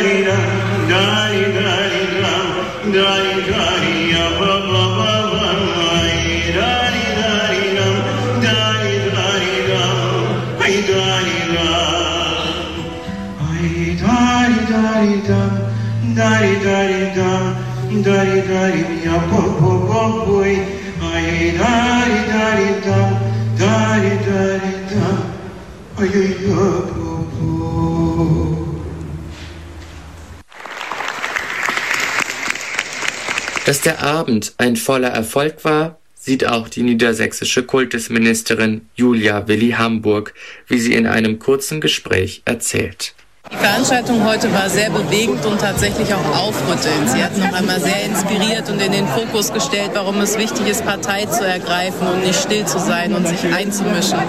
da, 0.88 1.30
da, 2.92 3.20
Dari 15.00 16.61
dari 16.61 17.09
dam, 17.16 17.57
dari 18.04 18.45
dari 18.45 18.85
ya 19.00 19.16
bo 19.33 19.40
bo 19.57 19.73
bo 19.88 20.02
boy. 20.28 20.52
Ay 21.00 21.57
dari 21.57 22.21
dari 22.28 22.69
dam, 22.85 23.09
dari 23.57 24.12
dari 24.28 24.73
dam, 24.92 25.25
ay 25.97 26.04
ay 26.04 26.30
ya 26.45 26.69
bo 26.92 27.25
bo. 27.33 27.49
Dass 33.64 33.80
der 33.80 34.04
Abend 34.04 34.52
ein 34.59 34.76
voller 34.76 35.16
Erfolg 35.16 35.64
war, 35.64 35.97
sieht 36.12 36.47
auch 36.47 36.69
die 36.69 36.83
niedersächsische 36.83 37.62
Kultusministerin 37.62 38.83
Julia 38.97 39.49
Willi 39.49 39.71
Hamburg, 39.71 40.35
wie 40.66 40.78
sie 40.78 40.92
in 40.92 41.07
einem 41.07 41.38
kurzen 41.38 41.80
Gespräch 41.80 42.42
erzählt. 42.45 43.14
Die 43.52 43.57
Veranstaltung 43.57 44.25
heute 44.25 44.52
war 44.52 44.71
sehr 44.71 44.90
bewegend 44.90 45.45
und 45.45 45.61
tatsächlich 45.61 46.14
auch 46.14 46.38
aufrüttelnd. 46.38 47.11
Sie 47.11 47.23
hat 47.23 47.37
noch 47.37 47.52
einmal 47.52 47.80
sehr 47.80 48.04
inspiriert 48.04 48.71
und 48.71 48.80
in 48.80 48.92
den 48.92 49.09
Fokus 49.09 49.52
gestellt, 49.52 49.90
warum 49.95 50.21
es 50.21 50.38
wichtig 50.38 50.69
ist, 50.69 50.85
Partei 50.85 51.26
zu 51.26 51.45
ergreifen 51.45 52.07
und 52.07 52.25
nicht 52.25 52.40
still 52.40 52.64
zu 52.64 52.78
sein 52.78 53.12
und 53.12 53.26
sich 53.26 53.52
einzumischen. 53.52 54.21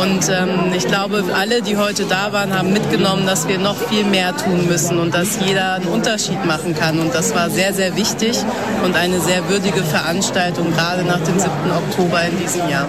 Und 0.00 0.30
ähm, 0.30 0.72
ich 0.74 0.86
glaube, 0.86 1.22
alle, 1.34 1.60
die 1.60 1.76
heute 1.76 2.06
da 2.06 2.32
waren, 2.32 2.56
haben 2.56 2.72
mitgenommen, 2.72 3.26
dass 3.26 3.46
wir 3.46 3.58
noch 3.58 3.76
viel 3.76 4.04
mehr 4.04 4.34
tun 4.34 4.66
müssen 4.66 4.98
und 4.98 5.14
dass 5.14 5.38
jeder 5.38 5.74
einen 5.74 5.88
Unterschied 5.88 6.42
machen 6.46 6.74
kann. 6.74 6.98
Und 6.98 7.14
das 7.14 7.34
war 7.34 7.50
sehr, 7.50 7.74
sehr 7.74 7.94
wichtig 7.94 8.38
und 8.82 8.96
eine 8.96 9.20
sehr 9.20 9.50
würdige 9.50 9.84
Veranstaltung, 9.84 10.72
gerade 10.72 11.04
nach 11.04 11.20
dem 11.20 11.38
7. 11.38 11.50
Oktober 11.76 12.22
in 12.22 12.38
diesem 12.38 12.66
Jahr. 12.70 12.88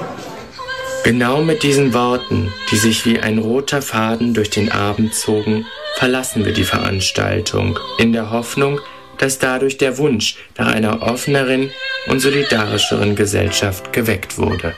Genau 1.08 1.42
mit 1.42 1.64
diesen 1.64 1.94
Worten, 1.94 2.52
die 2.70 2.76
sich 2.76 3.06
wie 3.06 3.18
ein 3.18 3.38
roter 3.38 3.82
Faden 3.82 4.34
durch 4.34 4.50
den 4.50 4.70
Abend 4.70 5.16
zogen, 5.16 5.66
verlassen 5.96 6.44
wir 6.44 6.52
die 6.52 6.66
Veranstaltung, 6.66 7.80
in 7.98 8.12
der 8.12 8.30
Hoffnung, 8.30 8.82
dass 9.18 9.40
dadurch 9.40 9.78
der 9.78 9.98
Wunsch 10.00 10.36
nach 10.58 10.68
einer 10.68 11.02
offeneren 11.02 11.70
und 12.08 12.20
solidarischeren 12.20 13.16
Gesellschaft 13.16 13.94
geweckt 13.94 14.38
wurde. 14.38 14.76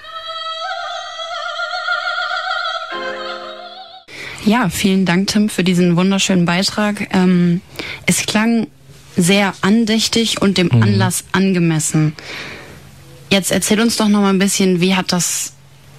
Ja, 4.45 4.69
vielen 4.69 5.07
Dank, 5.07 5.29
Tim, 5.29 5.49
für 5.49 5.63
diesen 5.63 5.95
wunderschönen 5.95 6.45
Beitrag. 6.45 7.09
Ähm, 7.11 7.61
es 8.05 8.27
klang 8.27 8.67
sehr 9.17 9.55
andächtig 9.61 10.43
und 10.43 10.59
dem 10.59 10.69
mhm. 10.71 10.83
Anlass 10.83 11.23
angemessen. 11.31 12.13
Jetzt 13.31 13.51
erzähl 13.51 13.79
uns 13.81 13.97
doch 13.97 14.09
noch 14.09 14.21
mal 14.21 14.29
ein 14.29 14.37
bisschen, 14.37 14.79
wie 14.79 14.93
hat 14.93 15.11
das 15.11 15.53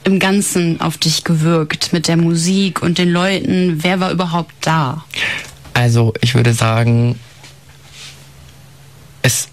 im 0.04 0.18
Ganzen 0.18 0.80
auf 0.80 0.98
dich 0.98 1.24
gewirkt 1.24 1.92
mit 1.92 2.08
der 2.08 2.16
Musik 2.16 2.82
und 2.82 2.98
den 2.98 3.10
Leuten? 3.10 3.82
Wer 3.82 4.00
war 4.00 4.10
überhaupt 4.10 4.54
da? 4.60 5.04
Also 5.74 6.14
ich 6.20 6.34
würde 6.34 6.52
sagen, 6.52 7.18
es 9.22 9.48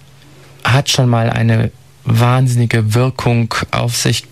hat 0.63 0.89
schon 0.89 1.10
mal 1.10 1.30
eine 1.30 1.72
wahnsinnige 2.04 2.94
Wirkung 2.94 3.54
auf 3.72 3.96
sich 3.96 4.24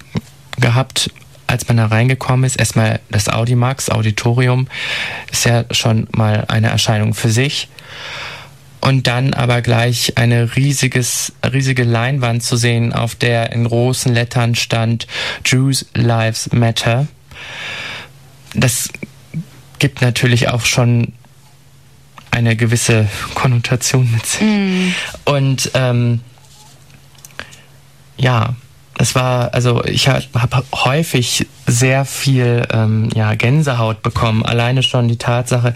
gehabt, 0.59 1.11
als 1.47 1.67
man 1.67 1.77
da 1.77 1.87
reingekommen 1.87 2.45
ist. 2.45 2.55
Erstmal 2.55 2.99
das 3.09 3.29
Audimax, 3.29 3.89
Auditorium, 3.89 4.67
ist 5.31 5.45
ja 5.45 5.65
schon 5.71 6.07
mal 6.11 6.45
eine 6.47 6.69
Erscheinung 6.69 7.13
für 7.13 7.29
sich 7.29 7.69
und 8.85 9.07
dann 9.07 9.33
aber 9.33 9.63
gleich 9.63 10.15
eine 10.15 10.55
riesiges, 10.55 11.33
riesige 11.43 11.83
Leinwand 11.83 12.43
zu 12.43 12.55
sehen, 12.55 12.93
auf 12.93 13.15
der 13.15 13.51
in 13.51 13.67
großen 13.67 14.13
Lettern 14.13 14.53
stand 14.53 15.07
Jews 15.43 15.87
Lives 15.95 16.51
Matter. 16.51 17.07
Das 18.53 18.89
gibt 19.79 20.01
natürlich 20.01 20.49
auch 20.49 20.65
schon 20.65 21.13
eine 22.29 22.55
gewisse 22.55 23.07
Konnotation 23.33 24.11
mit 24.11 24.23
sich. 24.23 24.41
Mm. 24.43 24.93
Und 25.25 25.71
ähm, 25.73 26.21
ja, 28.17 28.55
es 28.97 29.13
war, 29.13 29.53
also 29.53 29.83
ich 29.83 30.07
habe 30.07 30.23
hab 30.33 30.65
häufig 30.73 31.47
sehr 31.67 32.05
viel 32.05 32.65
ähm, 32.71 33.09
ja, 33.13 33.35
Gänsehaut 33.35 34.01
bekommen. 34.01 34.45
Alleine 34.45 34.83
schon 34.83 35.07
die 35.07 35.17
Tatsache, 35.17 35.75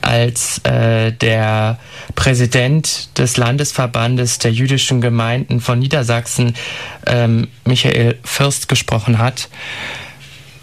als 0.00 0.58
äh, 0.64 1.12
der 1.12 1.78
Präsident 2.14 3.18
des 3.18 3.36
Landesverbandes 3.36 4.38
der 4.38 4.52
jüdischen 4.52 5.00
Gemeinden 5.00 5.60
von 5.60 5.78
Niedersachsen, 5.78 6.54
ähm, 7.06 7.48
Michael 7.64 8.18
Fürst, 8.24 8.68
gesprochen 8.68 9.18
hat, 9.18 9.48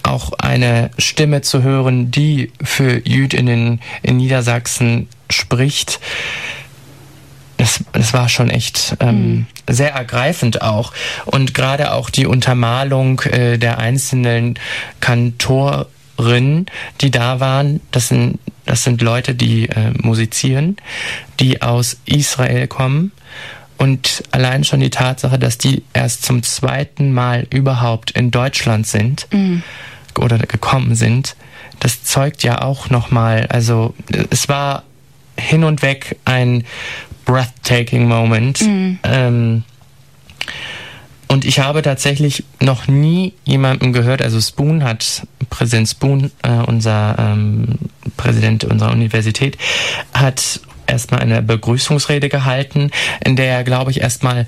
auch 0.04 0.34
eine 0.34 0.90
Stimme 0.98 1.42
zu 1.42 1.62
hören, 1.62 2.10
die 2.10 2.52
für 2.64 3.08
Jüdinnen 3.08 3.80
in 4.02 4.18
Niedersachsen 4.18 5.08
spricht 5.30 6.00
es, 7.62 7.84
es 7.94 8.14
war 8.14 8.28
schon 8.28 8.50
echt 8.50 8.96
ähm, 9.00 9.16
mhm. 9.16 9.46
sehr 9.70 9.94
ergreifend 9.94 10.62
auch. 10.62 10.94
Und 11.26 11.54
gerade 11.54 11.94
auch 11.94 12.10
die 12.10 12.26
Untermalung 12.26 13.22
äh, 13.22 13.58
der 13.58 13.78
einzelnen 13.78 14.58
Kantorinnen, 15.00 16.66
die 17.02 17.12
da 17.12 17.40
waren, 17.40 17.80
das 17.92 18.08
sind, 18.08 18.40
das 18.66 18.84
sind 18.84 19.02
Leute, 19.02 19.36
die 19.36 19.70
äh, 19.70 19.92
musizieren, 20.02 20.78
die 21.40 21.62
aus 21.62 21.98
Israel 22.06 22.68
kommen. 22.68 23.12
Und 23.78 24.24
allein 24.32 24.64
schon 24.64 24.80
die 24.80 24.92
Tatsache, 24.92 25.40
dass 25.40 25.58
die 25.58 25.84
erst 25.94 26.24
zum 26.24 26.44
zweiten 26.44 27.14
Mal 27.14 27.48
überhaupt 27.50 28.12
in 28.12 28.30
Deutschland 28.32 28.86
sind 28.86 29.28
mhm. 29.32 29.64
oder 30.20 30.38
gekommen 30.40 30.96
sind, 30.96 31.36
das 31.80 32.04
zeugt 32.04 32.44
ja 32.44 32.62
auch 32.62 32.90
nochmal, 32.92 33.48
also 33.48 33.96
es 34.30 34.50
war 34.50 34.84
hin 35.38 35.64
und 35.64 35.82
weg 35.82 36.18
ein 36.26 36.64
breathtaking 37.26 38.08
Moment. 38.08 38.62
Mhm. 38.62 39.00
Ähm, 39.04 39.64
und 41.28 41.46
ich 41.46 41.60
habe 41.60 41.82
tatsächlich 41.82 42.44
noch 42.60 42.88
nie 42.88 43.34
jemanden 43.46 43.94
gehört, 43.94 44.22
also 44.22 44.42
Spoon 44.42 44.84
hat, 44.84 45.26
Präsident 45.50 45.88
Spoon, 45.88 46.30
äh, 46.42 46.50
unser 46.68 47.16
ähm, 47.18 47.76
Präsident 48.18 48.66
unserer 48.66 48.92
Universität, 48.92 49.58
hat 50.14 50.60
erstmal 50.88 51.22
eine 51.22 51.42
Begrüßungsrede 51.42 52.28
gehalten, 52.28 52.92
in 53.24 53.38
der 53.38 53.46
er, 53.46 53.64
glaube 53.64 53.92
ich, 53.92 54.02
erstmal 54.02 54.46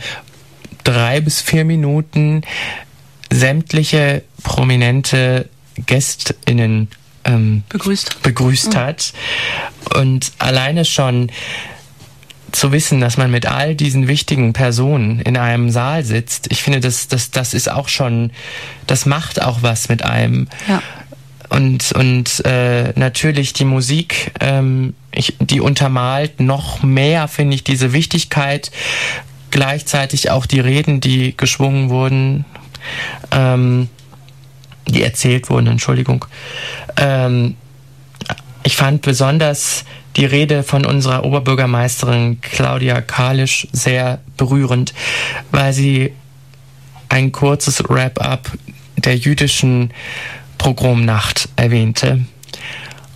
drei 0.83 1.21
bis 1.21 1.39
vier 1.39 1.63
Minuten 1.63 2.41
sämtliche 3.31 4.23
prominente 4.43 5.47
GästInnen 5.85 6.89
ähm, 7.23 7.63
begrüßt, 7.69 8.21
begrüßt 8.23 8.73
mhm. 8.73 8.77
hat. 8.77 9.13
Und 9.95 10.33
alleine 10.37 10.83
schon 10.83 11.31
zu 12.53 12.71
wissen, 12.71 13.01
dass 13.01 13.17
man 13.17 13.31
mit 13.31 13.47
all 13.47 13.75
diesen 13.75 14.07
wichtigen 14.07 14.53
Personen 14.53 15.19
in 15.19 15.37
einem 15.37 15.69
Saal 15.69 16.03
sitzt, 16.05 16.51
ich 16.51 16.63
finde, 16.63 16.79
das, 16.79 17.07
das, 17.07 17.31
das 17.31 17.53
ist 17.53 17.69
auch 17.69 17.89
schon, 17.89 18.31
das 18.87 19.05
macht 19.05 19.41
auch 19.41 19.61
was 19.61 19.89
mit 19.89 20.03
einem. 20.03 20.47
Ja. 20.67 20.81
Und, 21.49 21.91
und 21.91 22.45
äh, 22.45 22.93
natürlich 22.95 23.53
die 23.53 23.65
Musik, 23.65 24.31
ähm, 24.39 24.95
ich, 25.11 25.35
die 25.39 25.61
untermalt 25.61 26.39
noch 26.39 26.81
mehr, 26.83 27.27
finde 27.27 27.55
ich, 27.55 27.63
diese 27.63 27.93
Wichtigkeit. 27.93 28.71
Gleichzeitig 29.51 30.31
auch 30.31 30.45
die 30.47 30.59
Reden, 30.59 30.99
die 30.99 31.37
geschwungen 31.37 31.89
wurden, 31.89 32.45
ähm, 33.31 33.89
die 34.87 35.03
erzählt 35.03 35.49
wurden, 35.49 35.67
Entschuldigung. 35.67 36.25
Ähm, 36.97 37.55
ich 38.63 38.75
fand 38.75 39.01
besonders 39.01 39.85
die 40.15 40.25
Rede 40.25 40.63
von 40.63 40.85
unserer 40.85 41.25
Oberbürgermeisterin 41.25 42.39
Claudia 42.41 43.01
Kalisch 43.01 43.67
sehr 43.71 44.19
berührend, 44.37 44.93
weil 45.51 45.73
sie 45.73 46.13
ein 47.09 47.31
kurzes 47.31 47.83
Wrap-up 47.87 48.51
der 48.97 49.17
jüdischen 49.17 49.91
Pogromnacht 50.57 51.49
erwähnte. 51.55 52.25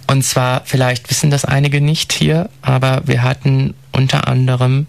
Und 0.07 0.23
zwar, 0.23 0.61
vielleicht 0.65 1.09
wissen 1.09 1.29
das 1.29 1.45
einige 1.45 1.81
nicht 1.81 2.13
hier, 2.13 2.49
aber 2.61 3.01
wir 3.05 3.23
hatten 3.23 3.73
unter 3.91 4.27
anderem 4.27 4.87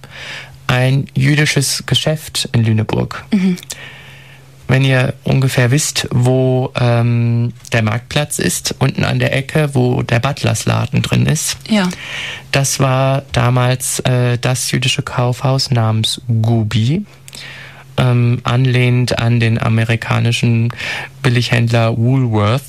ein 0.67 1.07
jüdisches 1.15 1.85
Geschäft 1.87 2.49
in 2.53 2.65
Lüneburg. 2.65 3.25
Mhm 3.33 3.57
wenn 4.69 4.85
ihr 4.85 5.15
ungefähr 5.25 5.71
wisst, 5.71 6.07
wo 6.13 6.73
ähm, 6.79 7.55
der 7.73 7.83
Marktplatz 7.83 8.39
ist, 8.39 8.75
unten 8.79 9.03
an 9.03 9.19
der 9.19 9.35
Ecke, 9.35 9.75
wo 9.75 10.03
der 10.03 10.21
Butlersladen 10.21 11.01
drin 11.03 11.25
ist. 11.27 11.57
Ja. 11.69 11.89
Das 12.53 12.79
war 12.79 13.23
damals 13.33 14.01
äh, 14.01 14.39
das 14.39 14.71
jüdische 14.71 15.03
Kaufhaus 15.03 15.71
namens 15.71 16.21
Gubi. 16.43 17.05
Ähm, 17.97 18.41
anlehnend 18.45 19.19
an 19.19 19.41
den 19.41 19.61
amerikanischen 19.61 20.73
Billighändler 21.23 21.97
Woolworth. 21.97 22.63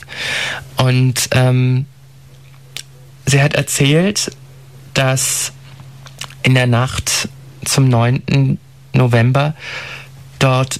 Und 0.77 1.29
ähm, 1.33 1.85
sie 3.27 3.41
hat 3.41 3.53
erzählt, 3.53 4.31
dass 4.95 5.51
in 6.41 6.55
der 6.55 6.65
Nacht 6.65 7.29
zum 7.63 7.89
9. 7.89 8.57
November 8.93 9.53
dort 10.39 10.79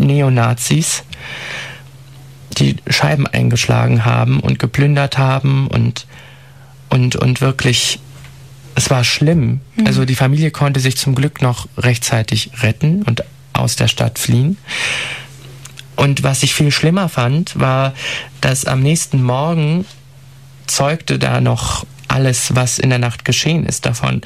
Neonazis, 0.00 1.04
die 2.58 2.76
Scheiben 2.88 3.26
eingeschlagen 3.26 4.04
haben 4.04 4.40
und 4.40 4.58
geplündert 4.58 5.18
haben 5.18 5.66
und, 5.68 6.06
und, 6.88 7.16
und 7.16 7.40
wirklich, 7.40 8.00
es 8.74 8.90
war 8.90 9.04
schlimm. 9.04 9.60
Mhm. 9.76 9.86
Also 9.86 10.04
die 10.04 10.14
Familie 10.16 10.50
konnte 10.50 10.80
sich 10.80 10.96
zum 10.96 11.14
Glück 11.14 11.42
noch 11.42 11.68
rechtzeitig 11.76 12.50
retten 12.62 13.02
und 13.02 13.24
aus 13.52 13.76
der 13.76 13.88
Stadt 13.88 14.18
fliehen. 14.18 14.56
Und 15.96 16.22
was 16.22 16.42
ich 16.42 16.54
viel 16.54 16.70
schlimmer 16.70 17.08
fand, 17.08 17.58
war, 17.58 17.92
dass 18.40 18.64
am 18.64 18.80
nächsten 18.80 19.22
Morgen 19.22 19.84
zeugte 20.66 21.18
da 21.18 21.40
noch 21.40 21.84
alles, 22.08 22.54
was 22.56 22.78
in 22.78 22.90
der 22.90 22.98
Nacht 22.98 23.24
geschehen 23.24 23.66
ist 23.66 23.86
davon. 23.86 24.22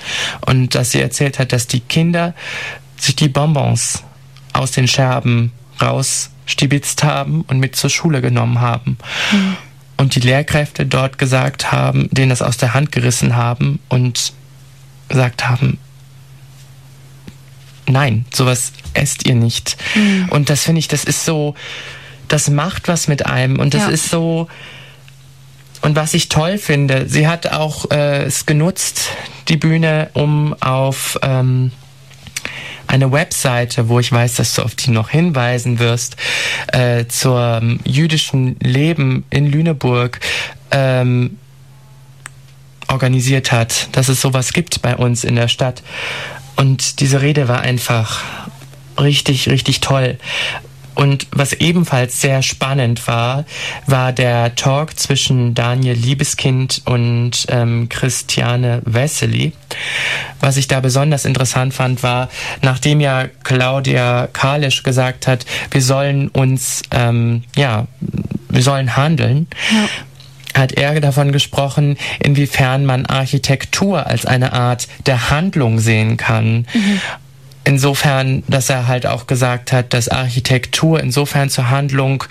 Und 0.47 0.75
dass 0.75 0.93
sie 0.93 1.01
erzählt 1.01 1.39
hat, 1.39 1.53
dass 1.53 1.67
die 1.67 1.81
Kinder 1.81 2.35
sich 2.97 3.17
die 3.17 3.29
Bonbons 3.29 4.03
aus 4.53 4.71
den 4.71 4.89
Scherben 4.89 5.53
rausstibitzt 5.81 7.05
haben 7.05 7.43
und 7.43 7.59
mit 7.59 7.77
zur 7.77 7.91
Schule 7.91 8.21
genommen 8.21 8.61
haben. 8.61 8.99
Mhm. 9.33 9.57
und 9.97 10.15
die 10.15 10.21
Lehrkräfte 10.21 10.87
dort 10.87 11.19
gesagt 11.19 11.71
haben, 11.73 12.09
denen 12.11 12.31
das 12.31 12.43
aus 12.43 12.57
der 12.57 12.75
Hand 12.75 12.93
gerissen 12.93 13.37
haben 13.37 13.79
und 13.89 14.33
gesagt 15.09 15.49
haben, 15.49 15.79
nein, 17.87 18.25
sowas 18.33 18.73
esst 18.95 19.27
ihr 19.27 19.35
nicht. 19.35 19.77
Mhm. 19.95 20.29
Und 20.31 20.51
das 20.51 20.65
finde 20.65 20.81
ich, 20.81 20.89
das 20.89 21.05
ist 21.05 21.25
so, 21.25 21.55
das 22.29 22.49
macht 22.51 22.89
was 22.89 23.09
mit 23.09 23.27
einem 23.27 23.59
und 23.59 23.75
das 23.75 23.83
ja. 23.83 23.89
ist 23.89 24.11
so, 24.11 24.49
und 25.83 25.97
was 25.97 26.15
ich 26.15 26.29
toll 26.29 26.59
finde, 26.59 27.09
sie 27.09 27.29
hat 27.29 27.53
auch 27.53 27.91
äh, 27.91 28.25
es 28.25 28.47
genutzt, 28.47 29.11
die 29.49 29.59
Bühne, 29.59 30.11
um 30.15 30.55
auf 30.61 31.19
ähm, 31.23 31.73
eine 32.87 33.13
Webseite, 33.13 33.89
wo 33.89 34.01
ich 34.01 34.13
weiß, 34.13 34.35
dass 34.35 34.55
du 34.55 34.63
auf 34.63 34.75
die 34.75 34.91
noch 34.91 35.09
hinweisen 35.09 35.79
wirst, 35.79 36.17
äh, 36.69 37.07
zum 37.07 37.81
jüdischen 37.85 38.57
Leben 38.61 39.25
in 39.31 39.51
Lüneburg 39.51 40.21
ähm, 40.71 41.39
organisiert 42.89 43.53
hat, 43.53 43.89
dass 43.93 44.09
es 44.09 44.21
sowas 44.21 44.53
gibt 44.53 44.83
bei 44.83 44.97
uns 44.97 45.25
in 45.25 45.37
der 45.37 45.49
Stadt. 45.49 45.83
Und 46.57 47.01
diese 47.01 47.23
Rede 47.23 47.49
war 47.49 47.61
einfach 47.61 48.23
richtig, 48.99 49.49
richtig 49.49 49.81
toll. 49.81 50.19
Und 50.95 51.27
was 51.33 51.53
ebenfalls 51.53 52.21
sehr 52.21 52.43
spannend 52.43 53.07
war, 53.07 53.45
war 53.87 54.13
der 54.13 54.55
Talk 54.55 54.99
zwischen 54.99 55.55
Daniel 55.55 55.97
Liebeskind 55.97 56.83
und 56.85 57.47
ähm, 57.49 57.89
Christiane 57.89 58.83
Wessely. 58.85 59.53
Was 60.41 60.57
ich 60.57 60.69
da 60.69 60.81
besonders 60.81 61.25
interessant 61.25 61.75
fand, 61.75 62.03
war, 62.03 62.29
nachdem 62.63 63.01
ja 63.01 63.27
Claudia 63.43 64.29
Kalisch 64.33 64.83
gesagt 64.83 65.27
hat, 65.27 65.47
wir 65.71 65.83
sollen 65.83 66.29
uns, 66.29 66.83
ähm, 66.91 67.43
ja, 67.57 67.87
wir 68.49 68.63
sollen 68.63 68.97
handeln. 68.97 69.49
Ja 69.73 69.89
hat 70.57 70.71
er 70.71 71.01
davon 71.01 71.33
gesprochen, 71.33 71.97
inwiefern 72.21 72.87
man 72.87 73.07
Architektur 73.07 74.07
als 74.07 74.25
eine 74.25 74.53
Art 74.53 74.87
der 75.07 75.31
Handlung 75.31 75.81
sehen 75.81 76.17
kann. 76.17 76.67
Mhm 76.73 77.01
insofern, 77.65 78.43
dass 78.47 78.71
er 78.71 78.87
halt 78.87 79.07
auch 79.07 79.27
gesagt 79.27 79.73
hat, 79.73 79.93
dass 79.93 80.09
Architektur 80.09 81.01
insofern 81.01 81.51
zur 81.51 81.71
Handlung 81.71 82.25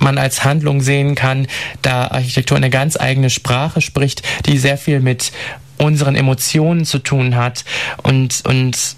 man 0.00 0.18
als 0.18 0.44
Handlung 0.44 0.80
sehen 0.80 1.14
kann, 1.14 1.46
da 1.82 2.08
Architektur 2.08 2.56
eine 2.56 2.70
ganz 2.70 2.98
eigene 2.98 3.30
Sprache 3.30 3.80
spricht, 3.80 4.22
die 4.46 4.58
sehr 4.58 4.76
viel 4.76 5.00
mit 5.00 5.30
unseren 5.78 6.16
Emotionen 6.16 6.84
zu 6.84 6.98
tun 6.98 7.36
hat 7.36 7.64
und, 8.02 8.42
und 8.44 8.96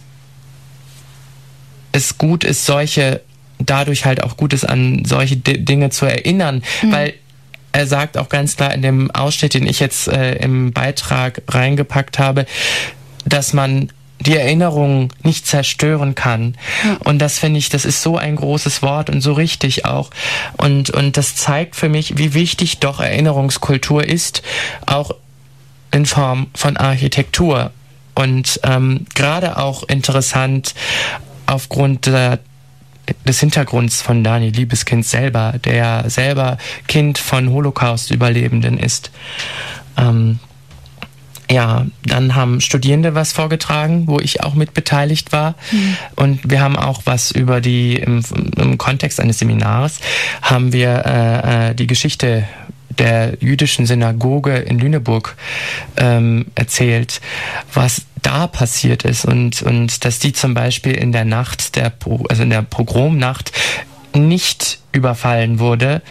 es 1.93 2.19
gut 2.19 2.45
ist, 2.45 2.67
solche, 2.67 3.23
dadurch 3.59 4.05
halt 4.05 4.23
auch 4.23 4.37
gut 4.37 4.53
ist, 4.53 4.65
an 4.65 5.05
solche 5.05 5.37
D 5.37 5.59
Dinge 5.59 5.91
zu 5.91 6.07
erinnern, 6.07 6.63
mhm. 6.83 6.93
weil 6.93 7.15
er 7.73 7.87
sagt 7.87 8.17
auch 8.17 8.29
ganz 8.29 8.57
klar 8.57 8.73
in 8.75 8.83
dem 8.83 9.11
Ausschnitt, 9.11 9.55
den 9.55 9.67
ich 9.67 9.81
jetzt 9.81 10.09
äh, 10.09 10.37
im 10.37 10.73
Beitrag 10.73 11.43
reingepackt 11.49 12.19
habe, 12.19 12.47
dass 13.27 13.53
man 13.53 13.93
die 14.21 14.37
Erinnerung 14.37 15.13
nicht 15.23 15.47
zerstören 15.47 16.15
kann. 16.15 16.57
Ja. 16.85 16.97
Und 17.05 17.19
das 17.19 17.39
finde 17.39 17.59
ich, 17.59 17.69
das 17.69 17.85
ist 17.85 18.03
so 18.03 18.17
ein 18.17 18.37
großes 18.37 18.83
Wort 18.83 19.11
und 19.11 19.21
so 19.21 19.33
richtig 19.33 19.85
auch. 19.85 20.11
Und, 20.57 20.91
und 20.91 21.17
das 21.17 21.37
zeigt 21.37 21.77
für 21.77 21.89
mich, 21.89 22.17
wie 22.19 22.35
wichtig 22.35 22.79
doch 22.79 23.01
Erinnerungskultur 23.01 24.05
ist, 24.05 24.43
auch 24.87 25.13
in 25.91 26.07
Form 26.07 26.49
von 26.55 26.77
Architektur. 26.77 27.71
Und 28.15 28.61
ähm, 28.65 29.07
gerade 29.15 29.59
auch 29.59 29.83
interessant 29.85 30.75
aufgrund 31.47 32.07
der 32.07 32.39
des 33.25 33.41
Hintergrunds 33.41 34.03
von 34.03 34.25
Daniel 34.25 34.53
Liebeskind 34.53 35.07
selber, 35.07 35.55
der 35.65 36.11
selber 36.11 36.59
Kind 36.89 37.19
von 37.19 37.51
Holocaust-Überlebenden 37.51 38.79
ist. 38.79 39.13
Ähm, 39.97 40.41
ja, 41.51 41.87
dann 42.05 42.35
haben 42.35 42.61
Studierende 42.61 43.15
was 43.15 43.33
vorgetragen, 43.33 44.07
wo 44.07 44.19
ich 44.19 44.43
auch 44.43 44.55
mit 44.55 44.75
beteiligt 44.75 45.33
war. 45.33 45.55
Mhm. 45.71 45.97
Und 46.17 46.51
wir 46.51 46.61
haben 46.61 46.77
auch 46.77 47.03
was 47.05 47.31
über 47.31 47.61
die, 47.61 47.97
im, 47.97 48.23
im 48.57 48.79
Kontext 48.79 49.21
eines 49.21 49.39
Seminars, 49.39 50.01
haben 50.43 50.73
wir 50.73 51.05
äh, 51.07 51.71
äh, 51.71 51.75
die 51.75 51.87
Geschichte 51.87 52.45
der 52.99 53.37
jüdischen 53.41 53.87
Synagoge 53.87 54.57
in 54.57 54.79
Lüneburg 54.79 55.37
ähm, 55.97 56.47
erzählt, 56.55 57.21
was 57.73 58.03
da 58.23 58.47
passiert 58.47 59.05
ist 59.05 59.25
und, 59.25 59.63
und 59.63 60.05
dass 60.05 60.19
die 60.19 60.33
zum 60.33 60.55
Beispiel 60.55 60.93
in 60.93 61.13
der 61.13 61.25
Nacht, 61.25 61.77
der, 61.77 61.93
also 62.29 62.43
in 62.43 62.51
der 62.51 62.63
Pogromnacht 62.63 63.53
nicht 64.19 64.79
überfallen 64.93 65.59
wurde, 65.59 66.03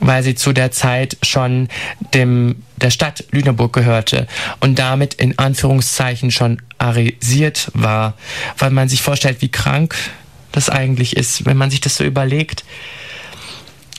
weil 0.00 0.22
sie 0.22 0.34
zu 0.34 0.52
der 0.52 0.70
Zeit 0.70 1.16
schon 1.22 1.68
dem, 2.14 2.62
der 2.76 2.90
Stadt 2.90 3.24
Lüneburg 3.30 3.72
gehörte 3.72 4.26
und 4.60 4.78
damit 4.78 5.14
in 5.14 5.38
Anführungszeichen 5.38 6.30
schon 6.30 6.62
arisiert 6.78 7.70
war, 7.74 8.14
weil 8.58 8.70
man 8.70 8.88
sich 8.88 9.02
vorstellt, 9.02 9.42
wie 9.42 9.50
krank 9.50 9.96
das 10.52 10.70
eigentlich 10.70 11.16
ist, 11.16 11.44
wenn 11.46 11.56
man 11.56 11.70
sich 11.70 11.80
das 11.80 11.96
so 11.96 12.04
überlegt. 12.04 12.64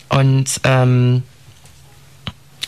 Und 0.09 0.61
ähm, 0.63 1.23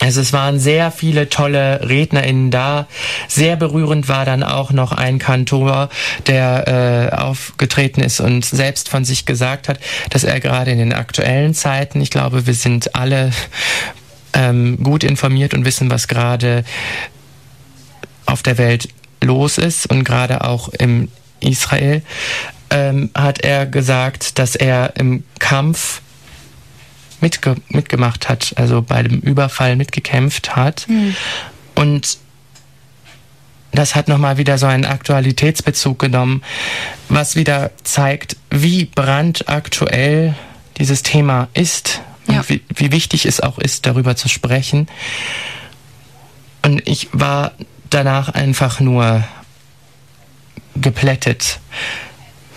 also 0.02 0.20
es 0.20 0.32
waren 0.32 0.58
sehr 0.58 0.90
viele 0.90 1.28
tolle 1.28 1.88
RednerInnen 1.88 2.50
da. 2.50 2.88
Sehr 3.28 3.54
berührend 3.54 4.08
war 4.08 4.24
dann 4.24 4.42
auch 4.42 4.72
noch 4.72 4.90
ein 4.90 5.20
Kantor, 5.20 5.90
der 6.26 7.12
äh, 7.12 7.14
aufgetreten 7.14 8.00
ist 8.00 8.18
und 8.18 8.44
selbst 8.44 8.88
von 8.88 9.04
sich 9.04 9.26
gesagt 9.26 9.68
hat, 9.68 9.78
dass 10.10 10.24
er 10.24 10.40
gerade 10.40 10.72
in 10.72 10.78
den 10.78 10.92
aktuellen 10.92 11.54
Zeiten, 11.54 12.00
ich 12.00 12.10
glaube, 12.10 12.48
wir 12.48 12.54
sind 12.54 12.96
alle 12.96 13.30
ähm, 14.32 14.82
gut 14.82 15.04
informiert 15.04 15.54
und 15.54 15.64
wissen, 15.64 15.88
was 15.88 16.08
gerade 16.08 16.64
auf 18.26 18.42
der 18.42 18.58
Welt 18.58 18.88
los 19.20 19.56
ist 19.56 19.86
und 19.86 20.02
gerade 20.02 20.42
auch 20.42 20.68
im 20.70 21.12
Israel, 21.38 22.02
ähm, 22.70 23.10
hat 23.14 23.42
er 23.42 23.66
gesagt, 23.66 24.40
dass 24.40 24.56
er 24.56 24.96
im 24.96 25.22
Kampf 25.38 26.00
mitge 27.22 27.56
mitgemacht 27.68 28.28
hat, 28.28 28.52
also 28.56 28.82
bei 28.82 29.02
dem 29.02 29.20
Überfall 29.20 29.76
mitgekämpft 29.76 30.56
hat. 30.56 30.86
Mhm. 30.88 31.14
Und 31.74 32.18
das 33.72 33.94
hat 33.94 34.08
nochmal 34.08 34.36
wieder 34.36 34.58
so 34.58 34.66
einen 34.66 34.84
Aktualitätsbezug 34.84 35.98
genommen, 35.98 36.42
was 37.08 37.36
wieder 37.36 37.70
zeigt, 37.84 38.36
wie 38.50 38.84
brandaktuell 38.84 40.34
dieses 40.76 41.02
Thema 41.02 41.48
ist 41.54 42.02
und 42.26 42.34
ja. 42.34 42.48
wie, 42.48 42.62
wie 42.74 42.92
wichtig 42.92 43.24
es 43.24 43.40
auch 43.40 43.58
ist, 43.58 43.86
darüber 43.86 44.14
zu 44.14 44.28
sprechen. 44.28 44.88
Und 46.62 46.86
ich 46.86 47.08
war 47.12 47.52
danach 47.88 48.28
einfach 48.28 48.80
nur 48.80 49.24
geplättet. 50.76 51.58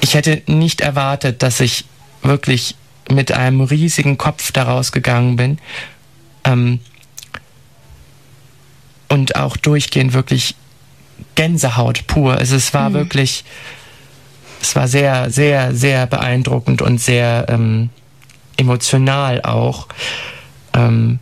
Ich 0.02 0.14
hätte 0.14 0.44
nicht 0.48 0.82
erwartet, 0.82 1.42
dass 1.44 1.60
ich 1.60 1.86
wirklich 2.22 2.76
mit 3.12 3.32
einem 3.32 3.62
riesigen 3.62 4.18
Kopf 4.18 4.52
daraus 4.52 4.92
gegangen 4.92 5.36
bin. 5.36 5.60
Ähm, 6.44 6.80
und 9.08 9.36
auch 9.36 9.58
durchgehend 9.58 10.14
wirklich 10.14 10.56
Gänsehaut 11.36 12.08
pur. 12.08 12.38
Also 12.38 12.56
es 12.56 12.74
war 12.74 12.90
mhm. 12.90 12.96
wirklich, 12.96 13.46
es 14.62 14.76
war 14.76 14.88
sehr, 14.88 15.30
sehr, 15.30 15.74
sehr 15.74 16.08
beeindruckend 16.08 16.82
und 16.82 17.00
sehr 17.00 17.46
ähm, 17.50 17.90
emotional 18.58 19.42
auch. 19.44 19.88
Ähm, 20.74 21.20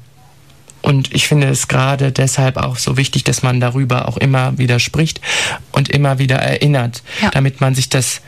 und 0.82 1.14
ich 1.14 1.28
finde 1.28 1.48
es 1.48 1.70
gerade 1.70 2.12
deshalb 2.12 2.58
auch 2.58 2.78
so 2.78 2.98
wichtig, 2.98 3.24
dass 3.24 3.42
man 3.42 3.60
darüber 3.60 4.08
auch 4.08 4.18
immer 4.18 4.58
wieder 4.58 4.80
spricht 4.80 5.22
und 5.72 5.90
immer 5.90 6.20
wieder 6.20 6.38
erinnert, 6.38 7.04
ja. 7.22 7.32
damit 7.32 7.62
man 7.62 7.74
sich 7.74 7.88
das 7.88 8.22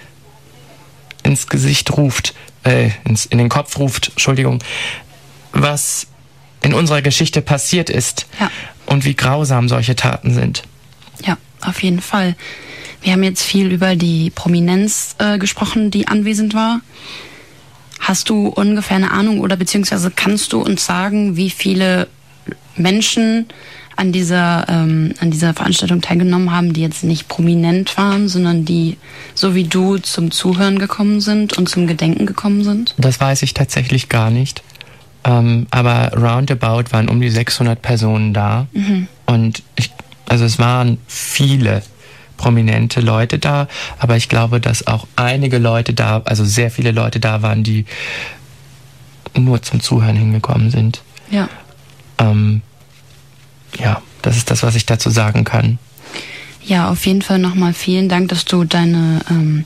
ins 1.23 1.47
Gesicht 1.47 1.91
ruft 1.97 2.33
äh, 2.65 2.89
ins, 3.05 3.25
in 3.25 3.37
den 3.37 3.49
Kopf 3.49 3.77
ruft, 3.77 4.09
Entschuldigung, 4.09 4.59
was 5.53 6.07
in 6.61 6.73
unserer 6.73 7.01
Geschichte 7.01 7.41
passiert 7.41 7.89
ist 7.89 8.25
ja. 8.39 8.51
und 8.85 9.05
wie 9.05 9.15
grausam 9.15 9.69
solche 9.69 9.95
Taten 9.95 10.33
sind. 10.33 10.63
Ja, 11.25 11.37
auf 11.61 11.81
jeden 11.81 12.01
Fall. 12.01 12.35
Wir 13.01 13.13
haben 13.13 13.23
jetzt 13.23 13.43
viel 13.43 13.71
über 13.71 13.95
die 13.95 14.31
Prominenz 14.31 15.15
äh, 15.19 15.37
gesprochen, 15.37 15.91
die 15.91 16.07
anwesend 16.07 16.55
war. 16.55 16.81
Hast 17.99 18.29
du 18.29 18.47
ungefähr 18.47 18.97
eine 18.97 19.11
Ahnung 19.11 19.39
oder 19.39 19.55
beziehungsweise 19.55 20.11
kannst 20.11 20.53
du 20.53 20.61
uns 20.61 20.85
sagen, 20.85 21.37
wie 21.37 21.51
viele 21.51 22.07
Menschen 22.75 23.47
an 23.95 24.11
dieser, 24.11 24.67
ähm, 24.69 25.13
an 25.19 25.31
dieser 25.31 25.53
Veranstaltung 25.53 26.01
teilgenommen 26.01 26.51
haben, 26.51 26.73
die 26.73 26.81
jetzt 26.81 27.03
nicht 27.03 27.27
prominent 27.27 27.97
waren, 27.97 28.27
sondern 28.27 28.65
die, 28.65 28.97
so 29.33 29.55
wie 29.55 29.63
du, 29.63 29.97
zum 29.97 30.31
Zuhören 30.31 30.79
gekommen 30.79 31.21
sind 31.21 31.53
und 31.53 31.69
zum 31.69 31.87
Gedenken 31.87 32.25
gekommen 32.25 32.63
sind? 32.63 32.93
Das 32.97 33.19
weiß 33.19 33.41
ich 33.43 33.53
tatsächlich 33.53 34.09
gar 34.09 34.29
nicht. 34.29 34.63
Ähm, 35.23 35.67
aber 35.71 36.11
roundabout 36.15 36.91
waren 36.91 37.09
um 37.09 37.19
die 37.19 37.29
600 37.29 37.81
Personen 37.81 38.33
da. 38.33 38.67
Mhm. 38.73 39.07
Und 39.25 39.63
ich, 39.75 39.91
also 40.27 40.45
es 40.45 40.59
waren 40.59 40.99
viele 41.07 41.81
prominente 42.37 42.99
Leute 42.99 43.39
da, 43.39 43.67
aber 43.97 44.17
ich 44.17 44.29
glaube, 44.29 44.59
dass 44.59 44.87
auch 44.87 45.07
einige 45.15 45.57
Leute 45.57 45.93
da, 45.93 46.21
also 46.25 46.43
sehr 46.43 46.69
viele 46.69 46.91
Leute 46.91 47.19
da 47.19 47.41
waren, 47.41 47.63
die 47.63 47.85
nur 49.35 49.61
zum 49.61 49.79
Zuhören 49.79 50.15
hingekommen 50.15 50.69
sind. 50.69 51.01
Ja. 51.31 51.49
Ähm, 52.19 52.61
ja, 53.79 54.01
das 54.21 54.37
ist 54.37 54.51
das, 54.51 54.63
was 54.63 54.75
ich 54.75 54.85
dazu 54.85 55.09
sagen 55.09 55.43
kann. 55.43 55.79
Ja, 56.63 56.89
auf 56.89 57.05
jeden 57.05 57.21
Fall 57.21 57.39
nochmal 57.39 57.73
vielen 57.73 58.09
Dank, 58.09 58.29
dass 58.29 58.45
du 58.45 58.63
deine 58.63 59.21
ähm, 59.29 59.65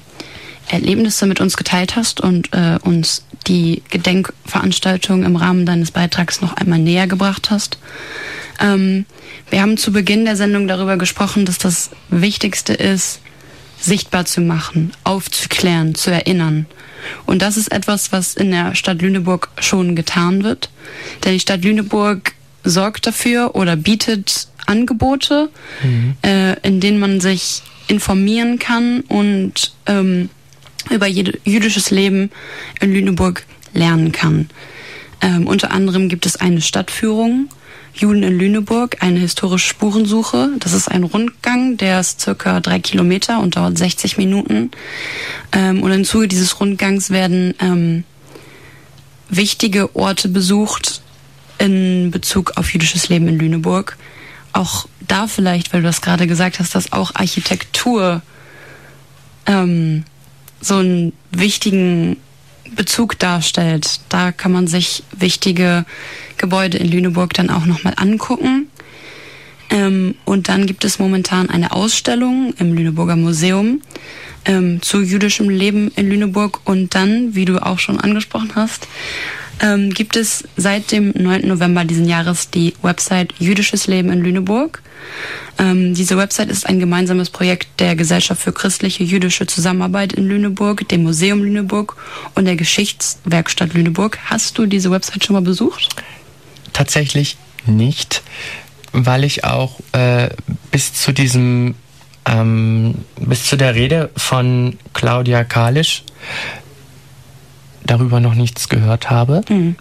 Erlebnisse 0.67 1.26
mit 1.26 1.39
uns 1.39 1.58
geteilt 1.58 1.95
hast 1.95 2.19
und 2.19 2.54
äh, 2.54 2.78
uns 2.84 3.24
die 3.48 3.82
Gedenkveranstaltung 3.89 5.24
im 5.24 5.36
Rahmen 5.36 5.65
deines 5.65 5.91
Beitrags 5.91 6.41
noch 6.41 6.54
einmal 6.58 6.80
näher 6.80 7.08
gebracht 7.08 7.50
hast. 7.52 7.80
Ähm, 8.60 9.06
wir 9.50 9.62
haben 9.62 9.78
zu 9.78 9.91
Beginn 9.91 10.26
der 10.26 10.36
Sendung 10.36 10.67
darüber 10.67 10.98
gesprochen, 10.98 11.45
dass 11.45 11.58
das 11.58 11.89
Wichtigste 12.10 12.74
ist, 12.74 13.22
sichtbar 13.80 14.26
zu 14.26 14.41
machen, 14.41 14.91
aufzuklären, 15.04 15.95
zu 15.95 16.12
erinnern. 16.12 16.65
Und 17.26 17.41
das 17.41 17.58
ist 17.58 17.72
etwas, 17.72 18.12
was 18.12 18.36
in 18.36 18.52
der 18.52 18.76
Stadt 18.76 19.02
Lüneburg 19.02 19.50
schon 19.60 19.95
getan 19.95 20.43
wird. 20.43 20.69
Denn 21.24 21.34
die 21.34 21.39
Stadt 21.39 21.63
Lüneburg 21.63 22.34
sorgt 22.63 23.08
dafür 23.08 23.56
oder 23.56 23.76
bietet 23.76 24.48
Angebote, 24.65 25.50
mhm. 25.84 26.15
äh, 26.22 26.60
in 26.62 26.80
denen 26.80 27.00
man 27.00 27.19
sich 27.22 27.62
informieren 27.88 28.60
kann 28.60 29.02
und 29.02 29.74
ähm, 29.88 30.30
über 30.89 31.08
jüdisches 31.08 31.91
Leben 31.91 32.32
in 32.80 32.93
Lüneburg 32.93 33.45
lernen 33.74 34.12
kann. 34.12 34.50
Ähm, 35.22 35.48
unter 35.48 35.72
anderem 35.72 36.08
gibt 36.08 36.26
es 36.26 36.36
eine 36.38 36.62
Stadtführung, 36.62 37.50
Juden 37.93 38.24
in 38.24 38.38
Lüneburg, 38.38 38.98
eine 39.02 39.19
historische 39.19 39.67
Spurensuche. 39.67 40.52
Das 40.60 40.74
ist 40.74 40.88
ein 40.88 41.04
Rundgang, 41.04 41.78
der 41.78 42.00
ist 42.00 42.22
circa 42.22 42.60
drei 42.62 42.80
Kilometer 42.80 43.39
und 43.39 43.56
dauert 43.56 43.78
60 43.78 44.17
Minuten. 44.17 44.72
Ähm, 45.52 45.84
und 45.84 45.91
im 45.91 46.06
Zuge 46.06 46.28
dieses 46.28 46.60
Rundgangs 46.60 47.10
werden 47.10 47.54
ähm, 47.60 48.04
wichtige 49.30 49.95
Orte 49.95 50.30
besucht 50.30 51.02
in 51.60 52.12
Bezug 52.12 52.54
auf 52.58 52.74
jüdisches 52.74 53.10
Leben 53.10 53.28
in 53.28 53.38
Lüneburg. 53.38 53.98
Auch 54.54 54.88
da 55.08 55.28
vielleicht, 55.28 55.74
weil 55.74 55.82
du 55.82 55.88
das 55.88 56.02
gerade 56.02 56.26
gesagt 56.26 56.60
hast, 56.60 56.74
dass 56.74 56.91
auch 56.91 57.13
Architektur 57.15 58.22
ähm, 59.45 60.06
so 60.62 60.76
einen 60.76 61.13
wichtigen 61.32 62.17
Bezug 62.76 63.17
darstellt. 63.19 64.00
Da 64.10 64.32
kann 64.32 64.52
man 64.52 64.67
sich 64.67 65.04
wichtige 65.12 65.86
Gebäude 66.38 66.78
in 66.78 66.88
Lüneburg 66.89 67.34
dann 67.34 67.50
auch 67.50 67.65
nochmal 67.65 67.93
angucken. 67.98 68.67
Ähm, 69.69 70.15
und 70.26 70.50
dann 70.50 70.65
gibt 70.65 70.84
es 70.84 71.00
momentan 71.00 71.50
eine 71.50 71.72
Ausstellung 71.72 72.54
im 72.58 72.74
Lüneburger 72.74 73.15
Museum 73.15 73.82
ähm, 74.45 74.82
zu 74.82 75.02
jüdischem 75.02 75.50
Leben 75.50 75.91
in 75.95 76.10
Lüneburg. 76.10 76.62
Und 76.65 76.95
dann, 76.95 77.36
wie 77.36 77.45
du 77.45 77.63
auch 77.63 77.80
schon 77.80 78.00
angesprochen 78.00 78.52
hast, 78.56 78.88
ähm, 79.62 79.89
gibt 79.91 80.15
es 80.15 80.43
seit 80.58 80.91
dem 80.91 81.13
9. 81.15 81.48
November 81.48 81.86
diesen 81.86 82.08
Jahres 82.08 82.50
die 82.50 82.74
Website 82.82 83.34
Jüdisches 83.39 83.88
Leben 83.88 84.12
in 84.12 84.22
Lüneburg. 84.22 84.82
Ähm, 85.58 85.93
diese 85.93 86.17
Website 86.17 86.50
ist 86.50 86.65
ein 86.65 86.80
gemeinsames 86.80 87.30
Projekt 87.30 87.67
der 87.80 87.95
Gesellschaft 87.95 88.41
für 88.41 88.54
christliche 88.54 89.04
jüdische 89.04 89.48
Zusammenarbeit 89.48 90.13
in 90.13 90.28
Lüneburg, 90.28 90.88
dem 90.88 91.04
Museum 91.04 91.43
Lüneburg 91.43 91.98
und 92.36 92.45
der 92.45 92.56
Geschichtswerkstatt 92.56 93.74
Lüneburg. 93.74 94.19
Hast 94.26 94.58
du 94.58 94.65
diese 94.65 94.91
Website 94.91 95.26
schon 95.26 95.34
mal 95.34 95.41
besucht? 95.41 95.89
Tatsächlich 96.74 97.38
nicht, 97.65 98.22
weil 98.93 99.24
ich 99.24 99.43
auch 99.43 99.80
äh, 99.91 100.30
bis 100.72 100.93
zu 100.93 101.12
diesem 101.12 101.76
ähm, 102.26 102.95
bis 103.17 103.45
zu 103.45 103.58
der 103.58 103.76
Rede 103.76 104.10
von 104.15 104.78
Claudia 104.93 105.43
Kalisch 105.43 106.04
darüber 107.84 108.20
noch 108.20 108.36
nichts 108.36 108.70
gehört 108.70 109.10
habe. 109.10 109.42
Mhm. 109.50 109.76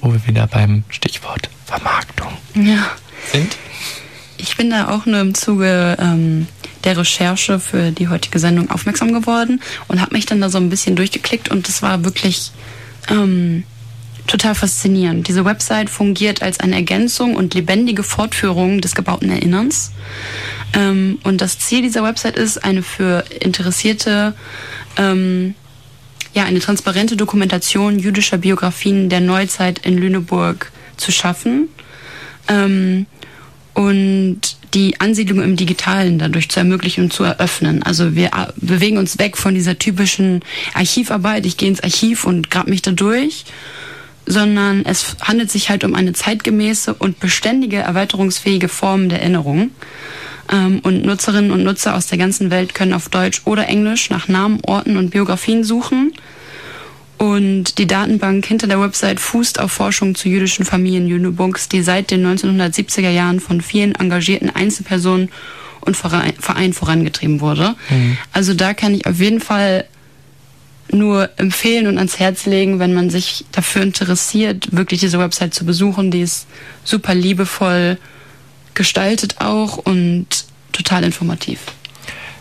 Wo 0.00 0.12
wir 0.12 0.26
wieder 0.26 0.46
beim 0.46 0.84
Stichwort 0.88 1.50
Vermarktung 1.66 2.32
ja. 2.54 2.90
sind. 3.32 3.56
Ich 4.38 4.56
bin 4.56 4.70
da 4.70 4.88
auch 4.88 5.04
nur 5.04 5.20
im 5.20 5.34
Zuge 5.34 5.96
ähm, 6.00 6.46
der 6.84 6.96
Recherche 6.96 7.60
für 7.60 7.90
die 7.90 8.08
heutige 8.08 8.38
Sendung 8.38 8.70
aufmerksam 8.70 9.12
geworden 9.12 9.60
und 9.88 10.00
habe 10.00 10.14
mich 10.14 10.26
dann 10.26 10.40
da 10.40 10.48
so 10.48 10.58
ein 10.58 10.70
bisschen 10.70 10.96
durchgeklickt 10.96 11.50
und 11.50 11.68
das 11.68 11.82
war 11.82 12.04
wirklich 12.04 12.52
ähm, 13.08 13.64
total 14.26 14.54
faszinierend. 14.54 15.28
Diese 15.28 15.44
Website 15.44 15.90
fungiert 15.90 16.42
als 16.42 16.60
eine 16.60 16.76
Ergänzung 16.76 17.36
und 17.36 17.54
lebendige 17.54 18.02
Fortführung 18.02 18.80
des 18.80 18.94
gebauten 18.94 19.30
Erinnerns. 19.30 19.92
Ähm, 20.72 21.18
und 21.24 21.40
das 21.40 21.58
Ziel 21.58 21.82
dieser 21.82 22.02
Website 22.02 22.36
ist, 22.36 22.64
eine 22.64 22.82
für 22.82 23.24
Interessierte 23.40 24.34
ähm, 24.96 25.54
ja, 26.34 26.44
eine 26.44 26.60
transparente 26.60 27.16
Dokumentation 27.16 27.98
jüdischer 27.98 28.38
Biografien 28.38 29.08
der 29.08 29.20
Neuzeit 29.20 29.80
in 29.80 29.98
Lüneburg 29.98 30.70
zu 30.96 31.12
schaffen 31.12 31.68
ähm, 32.48 33.06
und 33.74 34.40
die 34.74 35.00
Ansiedlung 35.00 35.42
im 35.42 35.56
Digitalen 35.56 36.18
dadurch 36.18 36.48
zu 36.48 36.60
ermöglichen 36.60 37.04
und 37.04 37.12
zu 37.12 37.24
eröffnen. 37.24 37.82
Also 37.82 38.14
wir 38.14 38.26
äh, 38.28 38.46
bewegen 38.56 38.98
uns 38.98 39.18
weg 39.18 39.36
von 39.36 39.54
dieser 39.54 39.78
typischen 39.78 40.42
Archivarbeit, 40.74 41.46
ich 41.46 41.56
gehe 41.56 41.68
ins 41.68 41.82
Archiv 41.82 42.24
und 42.24 42.50
grab 42.50 42.68
mich 42.68 42.82
da 42.82 42.92
durch, 42.92 43.44
sondern 44.26 44.84
es 44.84 45.16
handelt 45.20 45.50
sich 45.50 45.70
halt 45.70 45.82
um 45.82 45.94
eine 45.94 46.12
zeitgemäße 46.12 46.94
und 46.94 47.18
beständige 47.18 47.78
erweiterungsfähige 47.78 48.68
Form 48.68 49.08
der 49.08 49.20
Erinnerung. 49.20 49.70
Ähm, 50.50 50.80
und 50.82 51.04
Nutzerinnen 51.04 51.50
und 51.50 51.62
Nutzer 51.62 51.94
aus 51.94 52.06
der 52.06 52.18
ganzen 52.18 52.50
Welt 52.50 52.74
können 52.74 52.92
auf 52.92 53.08
Deutsch 53.08 53.42
oder 53.44 53.68
Englisch 53.68 54.10
nach 54.10 54.28
Namen, 54.28 54.60
Orten 54.66 54.96
und 54.96 55.10
Biografien 55.10 55.64
suchen. 55.64 56.12
Und 57.18 57.76
die 57.76 57.86
Datenbank 57.86 58.46
hinter 58.46 58.66
der 58.66 58.80
Website 58.80 59.20
fußt 59.20 59.60
auf 59.60 59.72
Forschung 59.72 60.14
zu 60.14 60.28
jüdischen 60.28 60.64
Familien 60.64 61.06
Lüneburgs, 61.06 61.68
die 61.68 61.82
seit 61.82 62.10
den 62.10 62.26
1970er 62.26 63.10
Jahren 63.10 63.40
von 63.40 63.60
vielen 63.60 63.94
engagierten 63.94 64.48
Einzelpersonen 64.48 65.28
und 65.82 65.96
Vereinen 65.96 66.72
vorangetrieben 66.72 67.40
wurde. 67.40 67.74
Mhm. 67.90 68.16
Also 68.32 68.54
da 68.54 68.72
kann 68.74 68.94
ich 68.94 69.06
auf 69.06 69.20
jeden 69.20 69.40
Fall 69.40 69.84
nur 70.92 71.30
empfehlen 71.36 71.86
und 71.86 71.98
ans 71.98 72.18
Herz 72.18 72.46
legen, 72.46 72.78
wenn 72.78 72.94
man 72.94 73.10
sich 73.10 73.44
dafür 73.52 73.82
interessiert, 73.82 74.68
wirklich 74.72 75.00
diese 75.00 75.18
Website 75.18 75.54
zu 75.54 75.64
besuchen. 75.64 76.10
Die 76.10 76.22
ist 76.22 76.46
super 76.84 77.14
liebevoll 77.14 77.98
gestaltet 78.74 79.36
auch 79.40 79.76
und 79.76 80.26
total 80.72 81.04
informativ. 81.04 81.60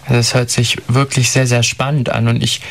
Das 0.08 0.34
hört 0.34 0.50
sich 0.50 0.78
wirklich 0.88 1.30
sehr, 1.32 1.46
sehr 1.46 1.64
spannend 1.64 2.10
an 2.10 2.28
und 2.28 2.44
ich 2.44 2.62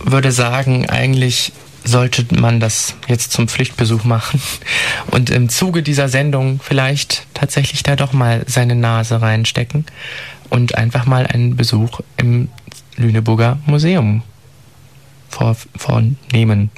würde 0.00 0.32
sagen, 0.32 0.88
eigentlich 0.88 1.52
sollte 1.84 2.26
man 2.34 2.60
das 2.60 2.94
jetzt 3.08 3.32
zum 3.32 3.46
Pflichtbesuch 3.46 4.04
machen 4.04 4.40
und 5.10 5.30
im 5.30 5.48
Zuge 5.48 5.82
dieser 5.82 6.08
Sendung 6.08 6.60
vielleicht 6.62 7.26
tatsächlich 7.34 7.82
da 7.82 7.94
doch 7.94 8.12
mal 8.12 8.44
seine 8.46 8.74
Nase 8.74 9.20
reinstecken 9.20 9.84
und 10.50 10.74
einfach 10.76 11.06
mal 11.06 11.26
einen 11.26 11.56
Besuch 11.56 12.00
im 12.16 12.48
Lüneburger 12.96 13.58
Museum 13.66 14.22
vor, 15.28 15.56
vornehmen. 15.76 16.70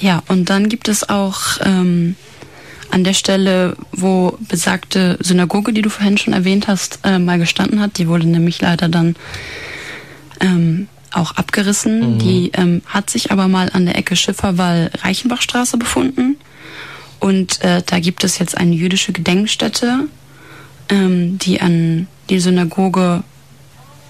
Ja, 0.00 0.22
und 0.28 0.50
dann 0.50 0.68
gibt 0.68 0.88
es 0.88 1.08
auch 1.08 1.58
ähm, 1.62 2.16
an 2.94 3.02
der 3.02 3.12
Stelle, 3.12 3.76
wo 3.90 4.38
besagte 4.38 5.18
Synagoge, 5.20 5.72
die 5.72 5.82
du 5.82 5.90
vorhin 5.90 6.16
schon 6.16 6.32
erwähnt 6.32 6.68
hast, 6.68 7.00
äh, 7.02 7.18
mal 7.18 7.40
gestanden 7.40 7.80
hat. 7.80 7.98
Die 7.98 8.06
wurde 8.06 8.28
nämlich 8.28 8.60
leider 8.60 8.88
dann 8.88 9.16
ähm, 10.40 10.86
auch 11.10 11.32
abgerissen. 11.32 12.14
Mhm. 12.14 12.18
Die 12.20 12.52
ähm, 12.54 12.82
hat 12.86 13.10
sich 13.10 13.32
aber 13.32 13.48
mal 13.48 13.68
an 13.72 13.86
der 13.86 13.98
Ecke 13.98 14.14
Schifferwall-Reichenbachstraße 14.14 15.76
befunden. 15.76 16.36
Und 17.18 17.62
äh, 17.64 17.82
da 17.84 17.98
gibt 17.98 18.22
es 18.22 18.38
jetzt 18.38 18.56
eine 18.56 18.76
jüdische 18.76 19.12
Gedenkstätte, 19.12 20.06
ähm, 20.88 21.36
die 21.38 21.60
an 21.60 22.06
die 22.30 22.38
Synagoge 22.38 23.24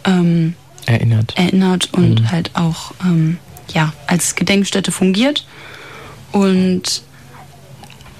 ähm, 0.04 0.54
erinnert. 0.84 1.32
erinnert 1.38 1.88
und 1.94 2.20
mhm. 2.20 2.30
halt 2.30 2.50
auch 2.52 2.92
ähm, 3.02 3.38
ja, 3.72 3.94
als 4.06 4.34
Gedenkstätte 4.34 4.92
fungiert. 4.92 5.46
Und 6.32 7.03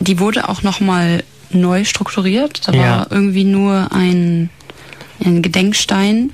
die 0.01 0.19
wurde 0.19 0.49
auch 0.49 0.63
nochmal 0.63 1.25
neu 1.51 1.85
strukturiert. 1.85 2.67
Da 2.67 2.73
ja. 2.73 2.83
war 2.83 3.07
irgendwie 3.11 3.45
nur 3.45 3.93
ein, 3.93 4.51
ein 5.25 5.43
Gedenkstein, 5.43 6.33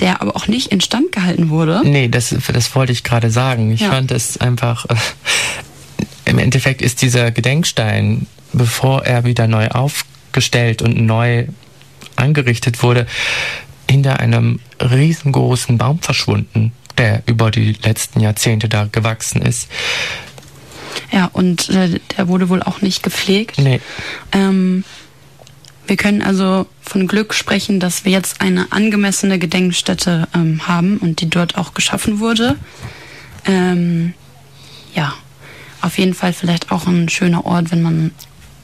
der 0.00 0.20
aber 0.22 0.36
auch 0.36 0.46
nicht 0.46 0.70
instand 0.70 1.12
gehalten 1.12 1.50
wurde. 1.50 1.82
Nee, 1.84 2.08
das, 2.08 2.34
das 2.52 2.74
wollte 2.74 2.92
ich 2.92 3.04
gerade 3.04 3.30
sagen. 3.30 3.72
Ich 3.72 3.80
ja. 3.80 3.90
fand 3.90 4.10
es 4.10 4.38
einfach, 4.38 4.86
äh, 4.86 4.94
im 6.24 6.38
Endeffekt 6.38 6.82
ist 6.82 7.02
dieser 7.02 7.30
Gedenkstein, 7.30 8.26
bevor 8.52 9.04
er 9.04 9.24
wieder 9.24 9.46
neu 9.48 9.68
aufgestellt 9.68 10.82
und 10.82 11.00
neu 11.00 11.46
angerichtet 12.16 12.82
wurde, 12.82 13.06
hinter 13.90 14.20
einem 14.20 14.60
riesengroßen 14.80 15.78
Baum 15.78 16.00
verschwunden, 16.00 16.72
der 16.98 17.22
über 17.26 17.50
die 17.50 17.72
letzten 17.82 18.20
Jahrzehnte 18.20 18.68
da 18.68 18.88
gewachsen 18.90 19.42
ist. 19.42 19.68
Ja, 21.10 21.30
und 21.32 21.70
äh, 21.70 22.00
der 22.16 22.28
wurde 22.28 22.48
wohl 22.48 22.62
auch 22.62 22.82
nicht 22.82 23.02
gepflegt. 23.02 23.58
Nee. 23.58 23.80
Ähm, 24.32 24.84
wir 25.86 25.96
können 25.96 26.22
also 26.22 26.66
von 26.82 27.06
Glück 27.06 27.32
sprechen, 27.32 27.80
dass 27.80 28.04
wir 28.04 28.12
jetzt 28.12 28.42
eine 28.42 28.72
angemessene 28.72 29.38
Gedenkstätte 29.38 30.28
ähm, 30.34 30.68
haben 30.68 30.98
und 30.98 31.20
die 31.20 31.30
dort 31.30 31.56
auch 31.56 31.72
geschaffen 31.72 32.20
wurde. 32.20 32.56
Ähm, 33.46 34.12
ja, 34.94 35.14
auf 35.80 35.98
jeden 35.98 36.12
Fall 36.12 36.34
vielleicht 36.34 36.70
auch 36.72 36.86
ein 36.86 37.08
schöner 37.08 37.46
Ort, 37.46 37.70
wenn 37.70 37.82
man 37.82 38.10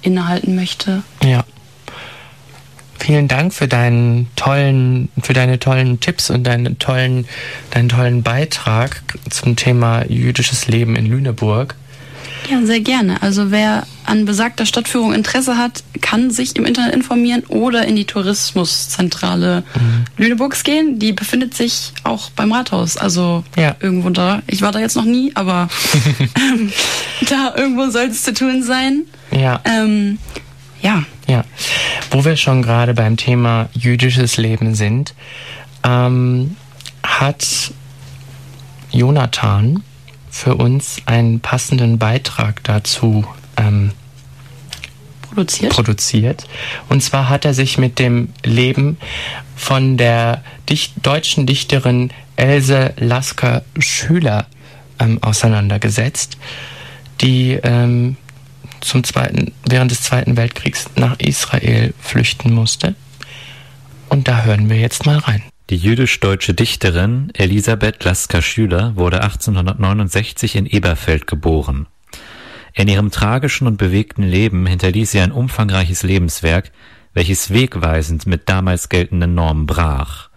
innehalten 0.02 0.54
möchte. 0.54 1.02
Ja. 1.22 1.44
Vielen 2.98 3.28
Dank 3.28 3.52
für 3.52 3.68
deinen 3.68 4.28
tollen, 4.36 5.10
für 5.22 5.32
deine 5.32 5.58
tollen 5.58 6.00
Tipps 6.00 6.30
und 6.30 6.44
deinen 6.44 6.78
tollen, 6.78 7.26
deinen 7.70 7.88
tollen 7.88 8.22
Beitrag 8.22 9.02
zum 9.30 9.56
Thema 9.56 10.04
jüdisches 10.06 10.68
Leben 10.68 10.96
in 10.96 11.06
Lüneburg. 11.06 11.74
Ja, 12.48 12.64
sehr 12.64 12.80
gerne. 12.80 13.22
Also 13.22 13.50
wer 13.50 13.86
an 14.04 14.24
besagter 14.24 14.66
Stadtführung 14.66 15.14
Interesse 15.14 15.56
hat, 15.56 15.82
kann 16.00 16.30
sich 16.30 16.56
im 16.56 16.64
Internet 16.66 16.94
informieren 16.94 17.42
oder 17.48 17.86
in 17.86 17.96
die 17.96 18.04
Tourismuszentrale 18.04 19.62
mhm. 19.74 20.04
Lüneburgs 20.16 20.62
gehen. 20.62 20.98
Die 20.98 21.12
befindet 21.12 21.54
sich 21.54 21.92
auch 22.04 22.30
beim 22.30 22.52
Rathaus, 22.52 22.96
also 22.96 23.44
ja. 23.56 23.76
irgendwo 23.80 24.10
da. 24.10 24.42
Ich 24.46 24.62
war 24.62 24.72
da 24.72 24.78
jetzt 24.78 24.96
noch 24.96 25.04
nie, 25.04 25.32
aber 25.34 25.68
ähm, 26.36 26.72
da 27.28 27.54
irgendwo 27.56 27.88
soll 27.90 28.06
es 28.06 28.22
zu 28.22 28.34
tun 28.34 28.62
sein. 28.62 29.02
Ja. 29.30 29.60
Ähm, 29.64 30.18
ja. 30.82 31.04
Ja. 31.26 31.44
Wo 32.10 32.24
wir 32.24 32.36
schon 32.36 32.62
gerade 32.62 32.92
beim 32.92 33.16
Thema 33.16 33.68
jüdisches 33.72 34.36
Leben 34.36 34.74
sind, 34.74 35.14
ähm, 35.82 36.56
hat 37.02 37.72
Jonathan 38.90 39.82
für 40.34 40.56
uns 40.56 40.96
einen 41.06 41.38
passenden 41.38 41.96
Beitrag 41.98 42.64
dazu 42.64 43.24
ähm, 43.56 43.92
produziert. 45.22 45.72
produziert. 45.72 46.48
Und 46.88 47.04
zwar 47.04 47.28
hat 47.28 47.44
er 47.44 47.54
sich 47.54 47.78
mit 47.78 48.00
dem 48.00 48.30
Leben 48.42 48.98
von 49.54 49.96
der 49.96 50.42
Dicht 50.68 50.94
deutschen 51.02 51.46
Dichterin 51.46 52.10
Else 52.34 52.94
Lasker 52.96 53.62
Schüler 53.78 54.46
ähm, 54.98 55.22
auseinandergesetzt, 55.22 56.36
die 57.20 57.52
ähm, 57.62 58.16
zum 58.80 59.04
zweiten, 59.04 59.52
während 59.64 59.92
des 59.92 60.02
Zweiten 60.02 60.36
Weltkriegs 60.36 60.86
nach 60.96 61.16
Israel 61.20 61.94
flüchten 62.00 62.52
musste. 62.52 62.96
Und 64.08 64.26
da 64.26 64.42
hören 64.42 64.68
wir 64.68 64.78
jetzt 64.78 65.06
mal 65.06 65.18
rein. 65.18 65.44
Die 65.70 65.78
jüdisch-deutsche 65.78 66.52
Dichterin 66.52 67.30
Elisabeth 67.32 68.04
Lasker-Schüler 68.04 68.96
wurde 68.96 69.22
1869 69.22 70.56
in 70.56 70.66
Eberfeld 70.66 71.26
geboren. 71.26 71.86
In 72.74 72.86
ihrem 72.86 73.10
tragischen 73.10 73.66
und 73.66 73.78
bewegten 73.78 74.24
Leben 74.24 74.66
hinterließ 74.66 75.12
sie 75.12 75.20
ein 75.20 75.32
umfangreiches 75.32 76.02
Lebenswerk, 76.02 76.70
welches 77.14 77.50
wegweisend 77.50 78.26
mit 78.26 78.46
damals 78.50 78.90
geltenden 78.90 79.34
Normen 79.34 79.64
brach. 79.64 80.28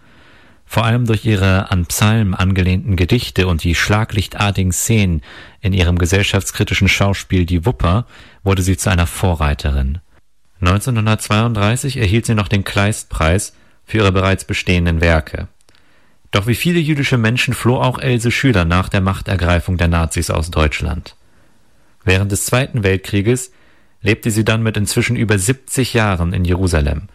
Vor 0.64 0.86
allem 0.86 1.04
durch 1.04 1.26
ihre 1.26 1.70
an 1.70 1.84
Psalmen 1.84 2.34
angelehnten 2.34 2.96
Gedichte 2.96 3.48
und 3.48 3.64
die 3.64 3.74
schlaglichtartigen 3.74 4.72
Szenen 4.72 5.20
in 5.60 5.74
ihrem 5.74 5.98
gesellschaftskritischen 5.98 6.88
Schauspiel 6.88 7.44
Die 7.44 7.66
Wupper 7.66 8.06
wurde 8.44 8.62
sie 8.62 8.78
zu 8.78 8.88
einer 8.88 9.06
Vorreiterin. 9.06 9.98
1932 10.60 11.98
erhielt 11.98 12.24
sie 12.24 12.34
noch 12.34 12.48
den 12.48 12.64
Kleistpreis 12.64 13.52
für 13.88 13.98
ihre 13.98 14.12
bereits 14.12 14.44
bestehenden 14.44 15.00
Werke. 15.00 15.48
Doch 16.30 16.46
wie 16.46 16.54
viele 16.54 16.78
jüdische 16.78 17.18
Menschen 17.18 17.54
floh 17.54 17.78
auch 17.78 17.98
Else 17.98 18.30
Schüler 18.30 18.64
nach 18.64 18.88
der 18.88 19.00
Machtergreifung 19.00 19.78
der 19.78 19.88
Nazis 19.88 20.30
aus 20.30 20.52
Deutschland. 20.52 21.16
Während 22.04 22.30
des 22.30 22.44
Zweiten 22.44 22.84
Weltkrieges 22.84 23.50
lebte 24.02 24.30
sie 24.30 24.44
dann 24.44 24.62
mit 24.62 24.76
inzwischen 24.76 25.16
über 25.16 25.36
70 25.36 25.94
Jahren 25.94 26.32
in 26.32 26.44
Jerusalem, 26.44 27.08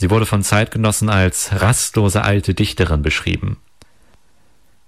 Sie 0.00 0.08
wurde 0.08 0.24
von 0.24 0.42
Zeitgenossen 0.42 1.10
als 1.10 1.60
rastlose 1.60 2.22
alte 2.22 2.54
Dichterin 2.54 3.02
beschrieben. 3.02 3.58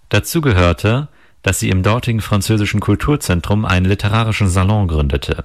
Dazu 0.08 0.40
gehörte, 0.40 1.08
dass 1.42 1.60
sie 1.60 1.68
im 1.68 1.82
dortigen 1.82 2.22
französischen 2.22 2.80
Kulturzentrum 2.80 3.66
einen 3.66 3.84
literarischen 3.84 4.48
Salon 4.48 4.88
gründete. 4.88 5.44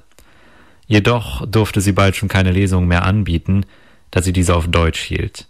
Jedoch 0.85 1.45
durfte 1.45 1.81
sie 1.81 1.91
bald 1.91 2.15
schon 2.15 2.29
keine 2.29 2.53
Lesungen 2.53 2.87
mehr 2.87 3.03
anbieten, 3.03 3.65
da 4.09 4.21
sie 4.21 4.31
diese 4.31 4.55
auf 4.55 4.69
Deutsch 4.69 5.01
hielt. 5.01 5.47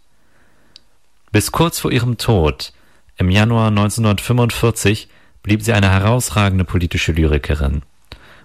Bis 1.38 1.52
kurz 1.52 1.78
vor 1.78 1.92
ihrem 1.92 2.18
Tod, 2.18 2.74
im 3.16 3.30
Januar 3.30 3.68
1945, 3.68 5.08
blieb 5.44 5.62
sie 5.62 5.72
eine 5.72 5.92
herausragende 5.92 6.66
politische 6.66 7.12
Lyrikerin. 7.12 7.84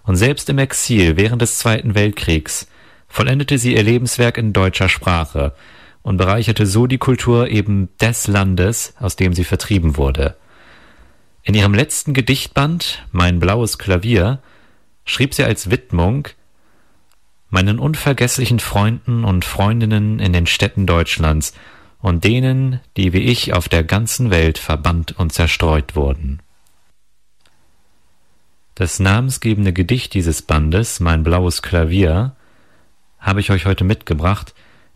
Und 0.02 0.16
selbst 0.16 0.50
im 0.50 0.58
Exil 0.58 1.16
während 1.16 1.40
des 1.40 1.56
Zweiten 1.56 1.94
Weltkriegs 1.94 2.68
vollendete 3.08 3.56
sie 3.56 3.74
ihr 3.76 3.82
Lebenswerk 3.82 4.36
in 4.36 4.52
deutscher 4.52 4.90
Sprache 4.90 5.54
und 6.02 6.18
bereicherte 6.18 6.66
so 6.66 6.86
die 6.86 6.98
Kultur 6.98 7.48
eben 7.48 7.88
des 7.98 8.26
Landes, 8.26 8.92
aus 9.00 9.16
dem 9.16 9.32
sie 9.32 9.44
vertrieben 9.44 9.96
wurde. 9.96 10.36
In 11.44 11.54
ihrem 11.54 11.72
letzten 11.72 12.12
Gedichtband 12.12 13.06
Mein 13.10 13.40
blaues 13.40 13.78
Klavier 13.78 14.40
schrieb 15.06 15.32
sie 15.32 15.44
als 15.44 15.70
Widmung 15.70 16.28
meinen 17.48 17.78
unvergesslichen 17.78 18.60
Freunden 18.60 19.24
und 19.24 19.46
Freundinnen 19.46 20.18
in 20.18 20.34
den 20.34 20.46
Städten 20.46 20.86
Deutschlands 20.86 21.54
und 22.02 22.24
denen, 22.24 22.80
die 22.96 23.12
wie 23.12 23.20
ich 23.20 23.54
auf 23.54 23.68
der 23.68 23.84
ganzen 23.84 24.30
Welt 24.30 24.58
verbannt 24.58 25.12
und 25.18 25.32
zerstreut 25.32 25.96
wurden. 25.96 26.40
Das 28.74 28.98
namensgebende 28.98 29.72
Gedicht 29.72 30.12
dieses 30.12 30.42
Bandes, 30.42 30.98
Mein 30.98 31.22
blaues 31.22 31.62
Klavier, 31.62 32.34
habe 33.18 33.40
ich 33.40 33.50
euch 33.50 33.66
heute 33.66 33.84
mitgebracht, 33.84 34.52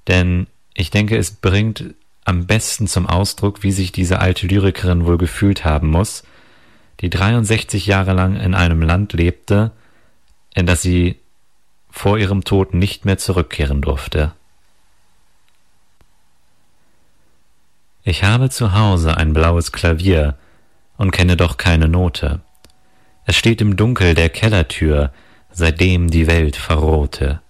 denn 0.08 0.48
ich 0.74 0.90
denke, 0.90 1.16
es 1.16 1.30
bringt 1.30 1.94
am 2.24 2.46
besten 2.46 2.88
zum 2.88 3.06
Ausdruck, 3.06 3.62
wie 3.62 3.70
sich 3.70 3.92
diese 3.92 4.18
alte 4.18 4.48
Lyrikerin 4.48 5.06
wohl 5.06 5.16
gefühlt 5.16 5.64
haben 5.64 5.88
muss, 5.88 6.24
die 7.00 7.10
63 7.10 7.86
Jahre 7.86 8.14
lang 8.14 8.34
in 8.34 8.54
einem 8.54 8.82
Land 8.82 9.12
lebte, 9.12 9.70
in 10.54 10.66
das 10.66 10.82
sie 10.82 11.20
vor 11.88 12.18
ihrem 12.18 12.42
Tod 12.42 12.74
nicht 12.74 13.04
mehr 13.04 13.18
zurückkehren 13.18 13.80
durfte. 13.80 14.32
Ich 18.08 18.22
habe 18.22 18.50
zu 18.50 18.72
Hause 18.72 19.16
ein 19.16 19.32
blaues 19.32 19.72
Klavier 19.72 20.36
und 20.96 21.10
kenne 21.10 21.36
doch 21.36 21.56
keine 21.56 21.88
Note. 21.88 22.40
Es 23.24 23.34
steht 23.34 23.60
im 23.60 23.74
Dunkel 23.74 24.14
der 24.14 24.28
Kellertür, 24.28 25.10
seitdem 25.50 26.08
die 26.08 26.28
Welt 26.28 26.54
verrohte. 26.54 27.40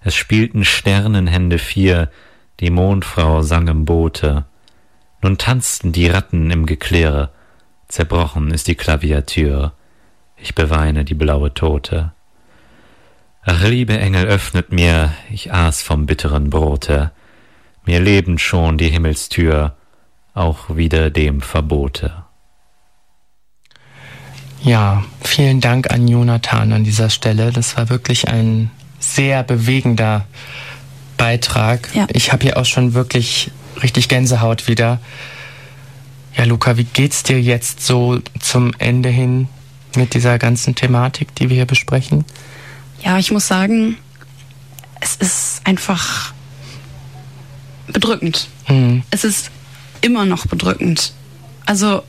Es 0.00 0.14
spielten 0.14 0.64
Sternenhände 0.64 1.58
vier, 1.58 2.10
die 2.60 2.70
Mondfrau 2.70 3.42
sang 3.42 3.68
im 3.68 3.84
Boote. 3.84 4.46
Nun 5.20 5.36
tanzten 5.36 5.92
die 5.92 6.08
Ratten 6.08 6.50
im 6.50 6.64
Geklirr, 6.64 7.30
zerbrochen 7.88 8.50
ist 8.52 8.68
die 8.68 8.74
Klaviatür, 8.74 9.74
ich 10.38 10.54
beweine 10.54 11.04
die 11.04 11.14
blaue 11.14 11.52
Tote. 11.52 12.12
Ach, 13.42 13.62
liebe 13.64 13.98
Engel, 13.98 14.28
öffnet 14.28 14.72
mir, 14.72 15.12
ich 15.30 15.52
aß 15.52 15.82
vom 15.82 16.06
bitteren 16.06 16.48
Brote, 16.48 17.12
mir 17.88 18.00
lebend 18.00 18.38
schon 18.38 18.76
die 18.76 18.90
Himmelstür, 18.90 19.74
auch 20.34 20.76
wieder 20.76 21.08
dem 21.08 21.40
Verbote. 21.40 22.22
Ja, 24.62 25.04
vielen 25.22 25.62
Dank 25.62 25.90
an 25.90 26.06
Jonathan 26.06 26.74
an 26.74 26.84
dieser 26.84 27.08
Stelle. 27.08 27.50
Das 27.50 27.78
war 27.78 27.88
wirklich 27.88 28.28
ein 28.28 28.70
sehr 28.98 29.42
bewegender 29.42 30.26
Beitrag. 31.16 31.88
Ja. 31.94 32.06
Ich 32.12 32.30
habe 32.30 32.42
hier 32.42 32.58
auch 32.58 32.66
schon 32.66 32.92
wirklich 32.92 33.50
richtig 33.82 34.10
Gänsehaut 34.10 34.68
wieder. 34.68 35.00
Ja, 36.36 36.44
Luca, 36.44 36.76
wie 36.76 36.84
geht's 36.84 37.22
dir 37.22 37.40
jetzt 37.40 37.80
so 37.86 38.20
zum 38.38 38.74
Ende 38.78 39.08
hin 39.08 39.48
mit 39.96 40.12
dieser 40.12 40.38
ganzen 40.38 40.74
Thematik, 40.74 41.34
die 41.36 41.48
wir 41.48 41.56
hier 41.56 41.64
besprechen? 41.64 42.26
Ja, 43.02 43.16
ich 43.16 43.30
muss 43.30 43.46
sagen, 43.48 43.96
es 45.00 45.16
ist 45.16 45.62
einfach 45.64 46.34
bedrückend. 47.92 48.48
Mhm. 48.68 49.02
Es 49.10 49.24
ist 49.24 49.50
immer 50.00 50.24
noch 50.24 50.46
bedrückend. 50.46 51.12
Also, 51.66 52.02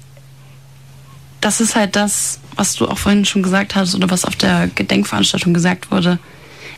das 1.42 1.62
ist 1.62 1.76
halt 1.76 1.96
das, 1.96 2.40
was 2.56 2.76
du 2.76 2.88
auch 2.88 2.98
vorhin 2.98 3.26
schon 3.26 3.44
gesagt 3.44 3.76
hast 3.76 3.96
oder 3.96 4.10
was 4.10 4.26
auf 4.26 4.36
der 4.36 4.68
Gedenkveranstaltung 4.68 5.54
gesagt 5.54 5.92
wurde. 5.92 6.20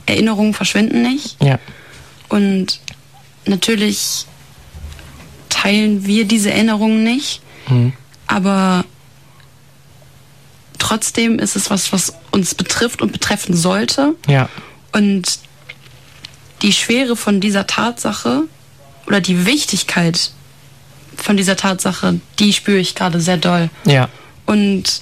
Erinnerungen 0.05 0.53
verschwinden 0.53 1.01
nicht. 1.01 1.41
Ja. 1.41 1.59
Und 2.29 2.79
natürlich 3.45 4.25
teilen 5.49 6.05
wir 6.05 6.25
diese 6.25 6.51
Erinnerungen 6.51 7.03
nicht, 7.03 7.41
mhm. 7.67 7.93
aber 8.27 8.85
trotzdem 10.77 11.39
ist 11.39 11.55
es 11.55 11.69
was, 11.69 11.93
was 11.93 12.13
uns 12.31 12.55
betrifft 12.55 13.01
und 13.01 13.11
betreffen 13.11 13.55
sollte. 13.55 14.15
Ja. 14.27 14.49
Und 14.91 15.39
die 16.61 16.73
Schwere 16.73 17.15
von 17.15 17.41
dieser 17.41 17.67
Tatsache 17.67 18.43
oder 19.07 19.21
die 19.21 19.45
Wichtigkeit 19.45 20.31
von 21.15 21.37
dieser 21.37 21.55
Tatsache, 21.55 22.19
die 22.39 22.53
spüre 22.53 22.79
ich 22.79 22.95
gerade 22.95 23.19
sehr 23.19 23.37
doll. 23.37 23.69
Ja. 23.85 24.09
Und 24.45 25.01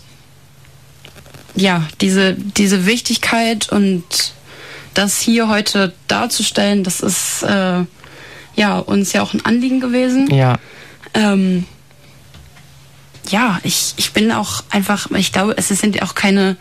ja, 1.56 1.88
diese, 2.02 2.34
diese 2.34 2.86
Wichtigkeit 2.86 3.72
und 3.72 4.04
das 4.94 5.20
hier 5.20 5.48
heute 5.48 5.94
darzustellen, 6.08 6.84
das 6.84 7.00
ist 7.02 7.44
äh, 7.44 7.84
ja 8.56 8.80
uns 8.80 9.14
ja 9.14 9.22
auch 9.22 9.34
ein 9.34 9.46
Anliegen 9.46 9.80
gewesen. 9.80 10.34
Ja. 10.34 10.58
Ähm, 11.14 11.66
ja, 13.30 13.60
ich, 13.64 13.94
ich 13.98 14.12
bin 14.12 14.32
auch 14.32 14.64
einfach, 14.70 15.10
ich 15.12 15.32
glaube, 15.32 15.56
es 15.58 15.68
sind 15.68 15.96
ja 15.96 16.04
auch 16.04 16.16
keine, 16.16 16.58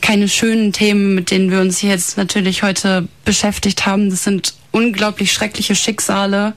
keine 0.00 0.28
schönen 0.28 0.72
Themen, 0.72 1.14
mit 1.14 1.30
denen 1.30 1.50
wir 1.50 1.60
uns 1.60 1.82
jetzt 1.82 2.16
natürlich 2.16 2.62
heute 2.62 3.08
beschäftigt 3.24 3.86
haben. 3.86 4.10
Das 4.10 4.24
sind 4.24 4.54
unglaublich 4.74 5.32
schreckliche 5.32 5.76
Schicksale. 5.76 6.54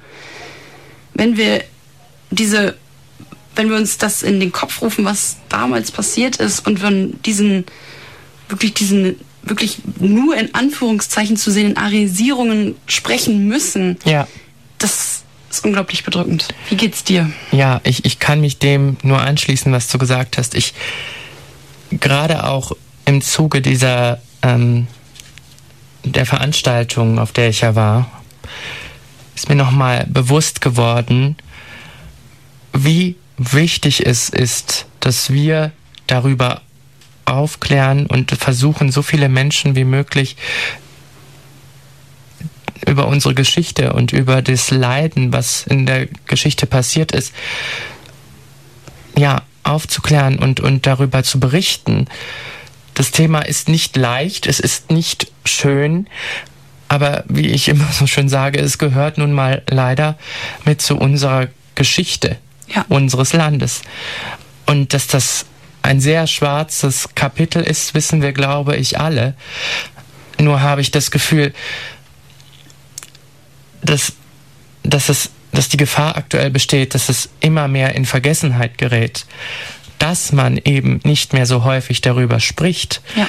Wenn 1.14 1.38
wir 1.38 1.64
diese, 2.32 2.76
wenn 3.56 3.70
wir 3.70 3.78
uns 3.78 4.00
das 4.00 4.24
in 4.24 4.40
den 4.40 4.52
Kopf 4.52 4.82
rufen, 4.82 5.06
was 5.06 5.38
damals 5.50 5.92
passiert 5.92 6.38
ist 6.38 6.66
und 6.66 6.82
wenn 6.82 7.22
diesen, 7.22 7.66
wirklich 8.50 8.74
diesen, 8.74 9.20
wirklich 9.44 9.78
nur 10.00 10.36
in 10.36 10.54
Anführungszeichen 10.56 11.38
zu 11.38 11.52
sehenden 11.52 11.78
Arisierungen 11.78 12.76
sprechen 12.88 13.48
müssen, 13.48 13.98
ja. 14.04 14.28
das 14.80 15.24
ist 15.50 15.64
unglaublich 15.64 16.04
bedrückend. 16.04 16.48
Wie 16.70 16.76
geht's 16.76 17.04
dir? 17.04 17.32
Ja, 17.52 17.82
ich, 17.84 18.04
ich 18.04 18.18
kann 18.18 18.42
mich 18.42 18.58
dem 18.58 18.98
nur 19.04 19.22
anschließen, 19.22 19.72
was 19.72 19.88
du 19.90 20.00
gesagt 20.00 20.40
hast. 20.40 20.56
Ich, 20.56 20.74
gerade 21.92 22.46
auch 22.46 22.72
im 23.06 23.22
Zuge 23.22 23.62
dieser, 23.62 24.20
ähm, 24.42 24.88
der 26.04 26.26
Veranstaltung, 26.26 27.20
auf 27.20 27.32
der 27.32 27.50
ich 27.50 27.62
ja 27.62 27.76
war, 27.76 28.10
ist 29.36 29.50
mir 29.50 29.56
nochmal 29.56 30.06
bewusst 30.10 30.62
geworden, 30.62 31.36
wie 32.74 33.16
wichtig 33.38 34.06
es 34.06 34.30
ist, 34.30 34.86
dass 35.00 35.32
wir 35.32 35.72
darüber 36.08 36.62
aufklären 37.26 38.06
und 38.08 38.32
versuchen, 38.32 38.92
so 38.92 39.02
viele 39.02 39.30
Menschen 39.30 39.76
wie 39.76 39.84
möglich 39.84 40.38
über 42.86 43.08
unsere 43.08 43.34
Geschichte 43.34 43.94
und 43.94 44.14
über 44.14 44.42
das 44.42 44.72
Leiden, 44.72 45.34
was 45.34 45.68
in 45.68 45.86
der 45.86 46.08
Geschichte 46.26 46.66
passiert 46.66 47.12
ist, 47.12 47.34
ja, 49.18 49.42
aufzuklären 49.64 50.40
und, 50.40 50.60
und 50.62 50.86
darüber 50.88 51.24
zu 51.24 51.40
berichten. 51.40 52.08
Das 52.98 53.12
Thema 53.12 53.42
ist 53.42 53.70
nicht 53.70 53.96
leicht, 53.96 54.48
es 54.48 54.60
ist 54.60 54.90
nicht 54.90 55.32
schön, 55.46 56.08
aber 56.88 57.24
wie 57.28 57.46
ich 57.46 57.70
immer 57.70 57.86
so 57.92 58.08
schön 58.08 58.28
sage, 58.28 58.60
es 58.60 58.80
gehört 58.80 59.20
nun 59.20 59.34
mal 59.34 59.62
leider 59.70 60.18
mit 60.66 60.82
zu 60.82 60.98
unserer 60.98 61.48
Geschichte 61.76 62.38
ja. 62.74 62.86
unseres 62.90 63.34
Landes. 63.34 63.84
Und 64.66 64.96
dass 64.96 65.06
das 65.06 65.46
ein 65.84 66.02
sehr 66.02 66.26
schwarzes 66.26 67.10
Kapitel 67.14 67.62
ist, 67.62 67.94
wissen 67.94 68.24
wir, 68.24 68.34
glaube 68.34 68.76
ich, 68.76 69.00
alle. 69.00 69.36
Nur 70.40 70.62
habe 70.62 70.82
ich 70.82 70.90
das 70.90 71.12
Gefühl, 71.12 71.54
dass, 73.84 74.14
dass, 74.82 75.10
es, 75.10 75.30
dass 75.52 75.70
die 75.70 75.78
Gefahr 75.78 76.18
aktuell 76.18 76.50
besteht, 76.50 76.96
dass 76.96 77.10
es 77.10 77.30
immer 77.42 77.68
mehr 77.68 77.94
in 77.94 78.06
Vergessenheit 78.06 78.80
gerät, 78.80 79.28
dass 80.00 80.32
man 80.32 80.58
eben 80.58 81.00
nicht 81.04 81.34
mehr 81.34 81.46
so 81.46 81.64
häufig 81.64 82.02
darüber 82.02 82.40
spricht. 82.40 83.02
Ja. 83.16 83.28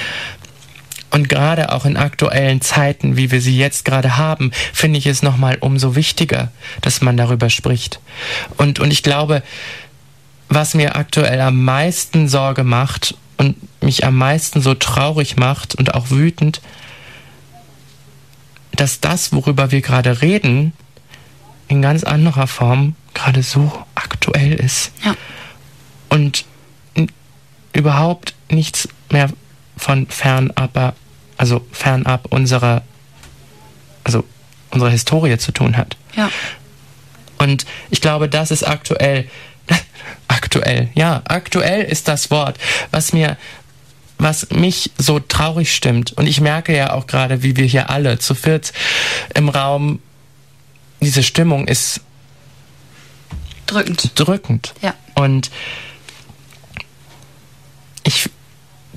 Und 1.11 1.27
gerade 1.27 1.71
auch 1.71 1.85
in 1.85 1.97
aktuellen 1.97 2.61
Zeiten, 2.61 3.17
wie 3.17 3.31
wir 3.31 3.41
sie 3.41 3.57
jetzt 3.57 3.83
gerade 3.83 4.17
haben, 4.17 4.51
finde 4.73 4.99
ich 4.99 5.07
es 5.07 5.23
nochmal 5.23 5.57
umso 5.59 5.95
wichtiger, 5.95 6.51
dass 6.81 7.01
man 7.01 7.17
darüber 7.17 7.49
spricht. 7.49 7.99
Und, 8.57 8.79
und 8.79 8.91
ich 8.91 9.01
glaube, 9.01 9.41
was 10.49 10.75
mir 10.75 10.95
aktuell 10.95 11.41
am 11.41 11.63
meisten 11.63 12.27
Sorge 12.27 12.63
macht 12.63 13.15
und 13.37 13.55
mich 13.81 14.05
am 14.05 14.17
meisten 14.17 14.61
so 14.61 14.75
traurig 14.75 15.37
macht 15.37 15.75
und 15.75 15.95
auch 15.95 16.11
wütend, 16.11 16.61
dass 18.71 18.99
das, 18.99 19.33
worüber 19.33 19.71
wir 19.71 19.81
gerade 19.81 20.21
reden, 20.21 20.73
in 21.67 21.81
ganz 21.81 22.03
anderer 22.03 22.47
Form 22.47 22.95
gerade 23.13 23.43
so 23.43 23.71
aktuell 23.95 24.53
ist. 24.53 24.91
Ja. 25.03 25.15
Und 26.09 26.45
überhaupt 27.73 28.33
nichts 28.49 28.89
mehr 29.09 29.29
von 29.77 30.07
fernab, 30.07 30.95
also 31.37 31.65
fernab 31.71 32.27
unserer, 32.31 32.83
also 34.03 34.23
unserer 34.71 34.89
Historie 34.89 35.37
zu 35.37 35.51
tun 35.51 35.77
hat. 35.77 35.97
Ja. 36.15 36.29
Und 37.37 37.65
ich 37.89 38.01
glaube, 38.01 38.27
das 38.27 38.51
ist 38.51 38.63
aktuell, 38.63 39.29
aktuell, 40.27 40.89
ja, 40.93 41.21
aktuell 41.25 41.83
ist 41.83 42.07
das 42.07 42.31
Wort, 42.31 42.57
was 42.91 43.13
mir 43.13 43.37
was 44.21 44.49
mich 44.49 44.91
so 44.97 45.19
traurig 45.19 45.73
stimmt. 45.73 46.11
Und 46.11 46.27
ich 46.27 46.41
merke 46.41 46.75
ja 46.75 46.91
auch 46.93 47.07
gerade, 47.07 47.41
wie 47.41 47.55
wir 47.55 47.65
hier 47.65 47.89
alle 47.89 48.19
zu 48.19 48.35
viert 48.35 48.73
im 49.33 49.47
Raum, 49.47 50.01
diese 50.99 51.23
Stimmung 51.23 51.67
ist 51.67 52.01
drückend. 53.65 54.11
Drückend. 54.15 54.73
Ja. 54.81 54.93
Und 55.15 55.49
ich, 58.09 58.29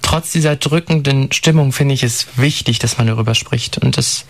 trotz 0.03 0.33
dieser 0.33 0.57
drückenden 0.57 1.31
Stimmung 1.33 1.73
finde 1.73 1.95
ich 1.95 2.03
es 2.03 2.27
wichtig, 2.37 2.79
dass 2.79 2.99
man 2.99 3.07
darüber 3.07 3.35
spricht. 3.35 3.79
Und 3.79 3.97
es, 3.99 4.25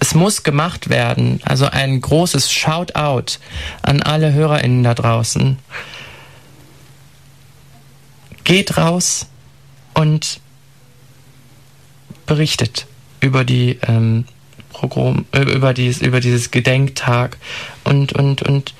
es 0.00 0.14
muss 0.14 0.42
gemacht 0.42 0.88
werden. 0.88 1.40
Also 1.44 1.66
ein 1.66 2.00
großes 2.00 2.50
Shoutout 2.50 3.38
an 3.82 4.02
alle 4.02 4.32
HörerInnen 4.32 4.82
da 4.82 4.94
draußen. 4.94 5.58
Geht 8.44 8.76
raus, 8.76 9.26
und 9.94 10.40
berichtet 12.26 12.86
über 13.20 13.44
die 13.44 13.78
ähm, 13.86 14.24
Programm, 14.70 15.26
äh, 15.32 15.42
über 15.42 15.74
dieses, 15.74 16.00
über 16.00 16.20
dieses 16.20 16.50
Gedenktag 16.50 17.36
und, 17.84 18.12
und, 18.12 18.42
und 18.42 18.74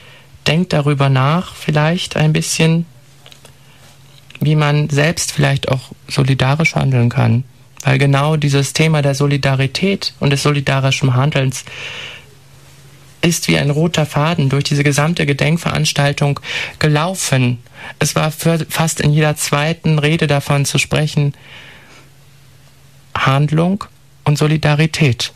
denkt 0.47 0.73
darüber 0.73 1.09
nach, 1.09 1.55
vielleicht 1.55 2.17
ein 2.17 2.33
bisschen, 2.33 2.87
wie 4.41 4.57
man 4.57 4.89
selbst 4.89 5.33
vielleicht 5.33 5.69
auch 5.69 5.93
solidarisch 6.09 6.75
handeln 6.75 7.09
kann. 7.09 7.45
Weil 7.83 7.99
genau 7.99 8.37
dieses 8.37 8.73
Thema 8.73 9.03
der 9.03 9.15
Solidarität 9.15 10.15
und 10.21 10.31
des 10.31 10.43
solidarischen 10.43 11.15
Handelns 11.15 11.65
ist 13.23 13.49
wie 13.49 13.59
ein 13.59 13.71
roter 13.71 14.07
Faden 14.07 14.49
durch 14.49 14.65
diese 14.65 14.85
gesamte 14.85 15.27
Gedenkveranstaltung 15.27 16.41
gelaufen. 16.79 17.59
Es 17.99 18.17
war 18.17 18.31
fast 18.31 19.01
in 19.01 19.13
jeder 19.13 19.37
zweiten 19.37 19.99
Rede 19.99 20.27
davon 20.27 20.65
zu 20.65 20.79
sprechen, 20.79 21.35
Handlung 23.15 23.85
und 24.25 24.39
Solidarität. 24.39 25.33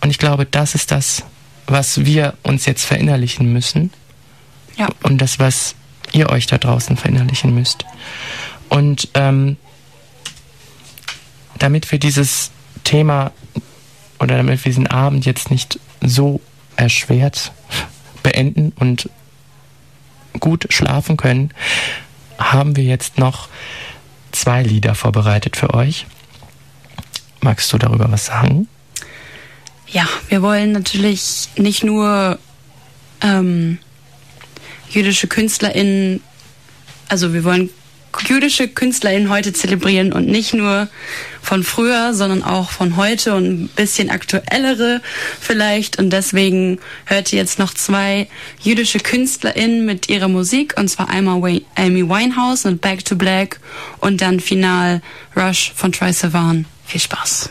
Und 0.00 0.10
ich 0.10 0.18
glaube, 0.18 0.46
das 0.46 0.74
ist 0.74 0.90
das, 0.90 1.24
was 1.66 2.04
wir 2.04 2.34
uns 2.42 2.66
jetzt 2.66 2.84
verinnerlichen 2.84 3.52
müssen. 3.52 3.90
Ja. 4.76 4.88
Und 5.02 5.18
das, 5.18 5.38
was 5.38 5.74
ihr 6.12 6.30
euch 6.30 6.46
da 6.46 6.58
draußen 6.58 6.96
verinnerlichen 6.96 7.54
müsst. 7.54 7.84
Und 8.68 9.08
ähm, 9.14 9.56
damit 11.58 11.90
wir 11.90 11.98
dieses 11.98 12.50
Thema 12.84 13.32
oder 14.18 14.36
damit 14.36 14.64
wir 14.64 14.70
diesen 14.70 14.86
Abend 14.86 15.26
jetzt 15.26 15.50
nicht 15.50 15.78
so 16.00 16.40
erschwert 16.76 17.52
beenden 18.22 18.72
und 18.78 19.10
gut 20.40 20.66
schlafen 20.70 21.16
können, 21.16 21.52
haben 22.38 22.76
wir 22.76 22.84
jetzt 22.84 23.18
noch 23.18 23.48
zwei 24.32 24.62
Lieder 24.62 24.94
vorbereitet 24.94 25.56
für 25.56 25.74
euch. 25.74 26.06
Magst 27.40 27.72
du 27.72 27.78
darüber 27.78 28.10
was 28.10 28.26
sagen? 28.26 28.68
Ja, 29.86 30.06
wir 30.28 30.42
wollen 30.42 30.72
natürlich 30.72 31.48
nicht 31.56 31.82
nur 31.82 32.38
ähm, 33.22 33.78
jüdische 34.90 35.26
KünstlerInnen, 35.26 36.22
also 37.08 37.32
wir 37.32 37.44
wollen 37.44 37.70
jüdische 38.26 38.68
KünstlerInnen 38.68 39.28
heute 39.28 39.52
zelebrieren 39.52 40.12
und 40.12 40.26
nicht 40.26 40.54
nur 40.54 40.88
von 41.42 41.62
früher, 41.62 42.14
sondern 42.14 42.42
auch 42.42 42.70
von 42.70 42.96
heute 42.96 43.34
und 43.34 43.44
ein 43.44 43.68
bisschen 43.68 44.10
aktuellere 44.10 45.00
vielleicht. 45.40 45.98
Und 45.98 46.10
deswegen 46.10 46.78
hört 47.04 47.32
ihr 47.32 47.38
jetzt 47.38 47.58
noch 47.58 47.72
zwei 47.74 48.28
jüdische 48.60 48.98
KünstlerInnen 48.98 49.84
mit 49.84 50.08
ihrer 50.08 50.28
Musik 50.28 50.74
und 50.78 50.88
zwar 50.88 51.08
einmal 51.08 51.60
Amy 51.74 52.08
Winehouse 52.08 52.64
und 52.64 52.80
Back 52.80 53.04
to 53.04 53.16
Black 53.16 53.60
und 53.98 54.20
dann 54.20 54.40
final 54.40 55.00
Rush 55.36 55.72
von 55.74 55.92
Troy 55.92 56.12
Sivan. 56.12 56.66
Viel 56.86 57.00
Spaß. 57.00 57.50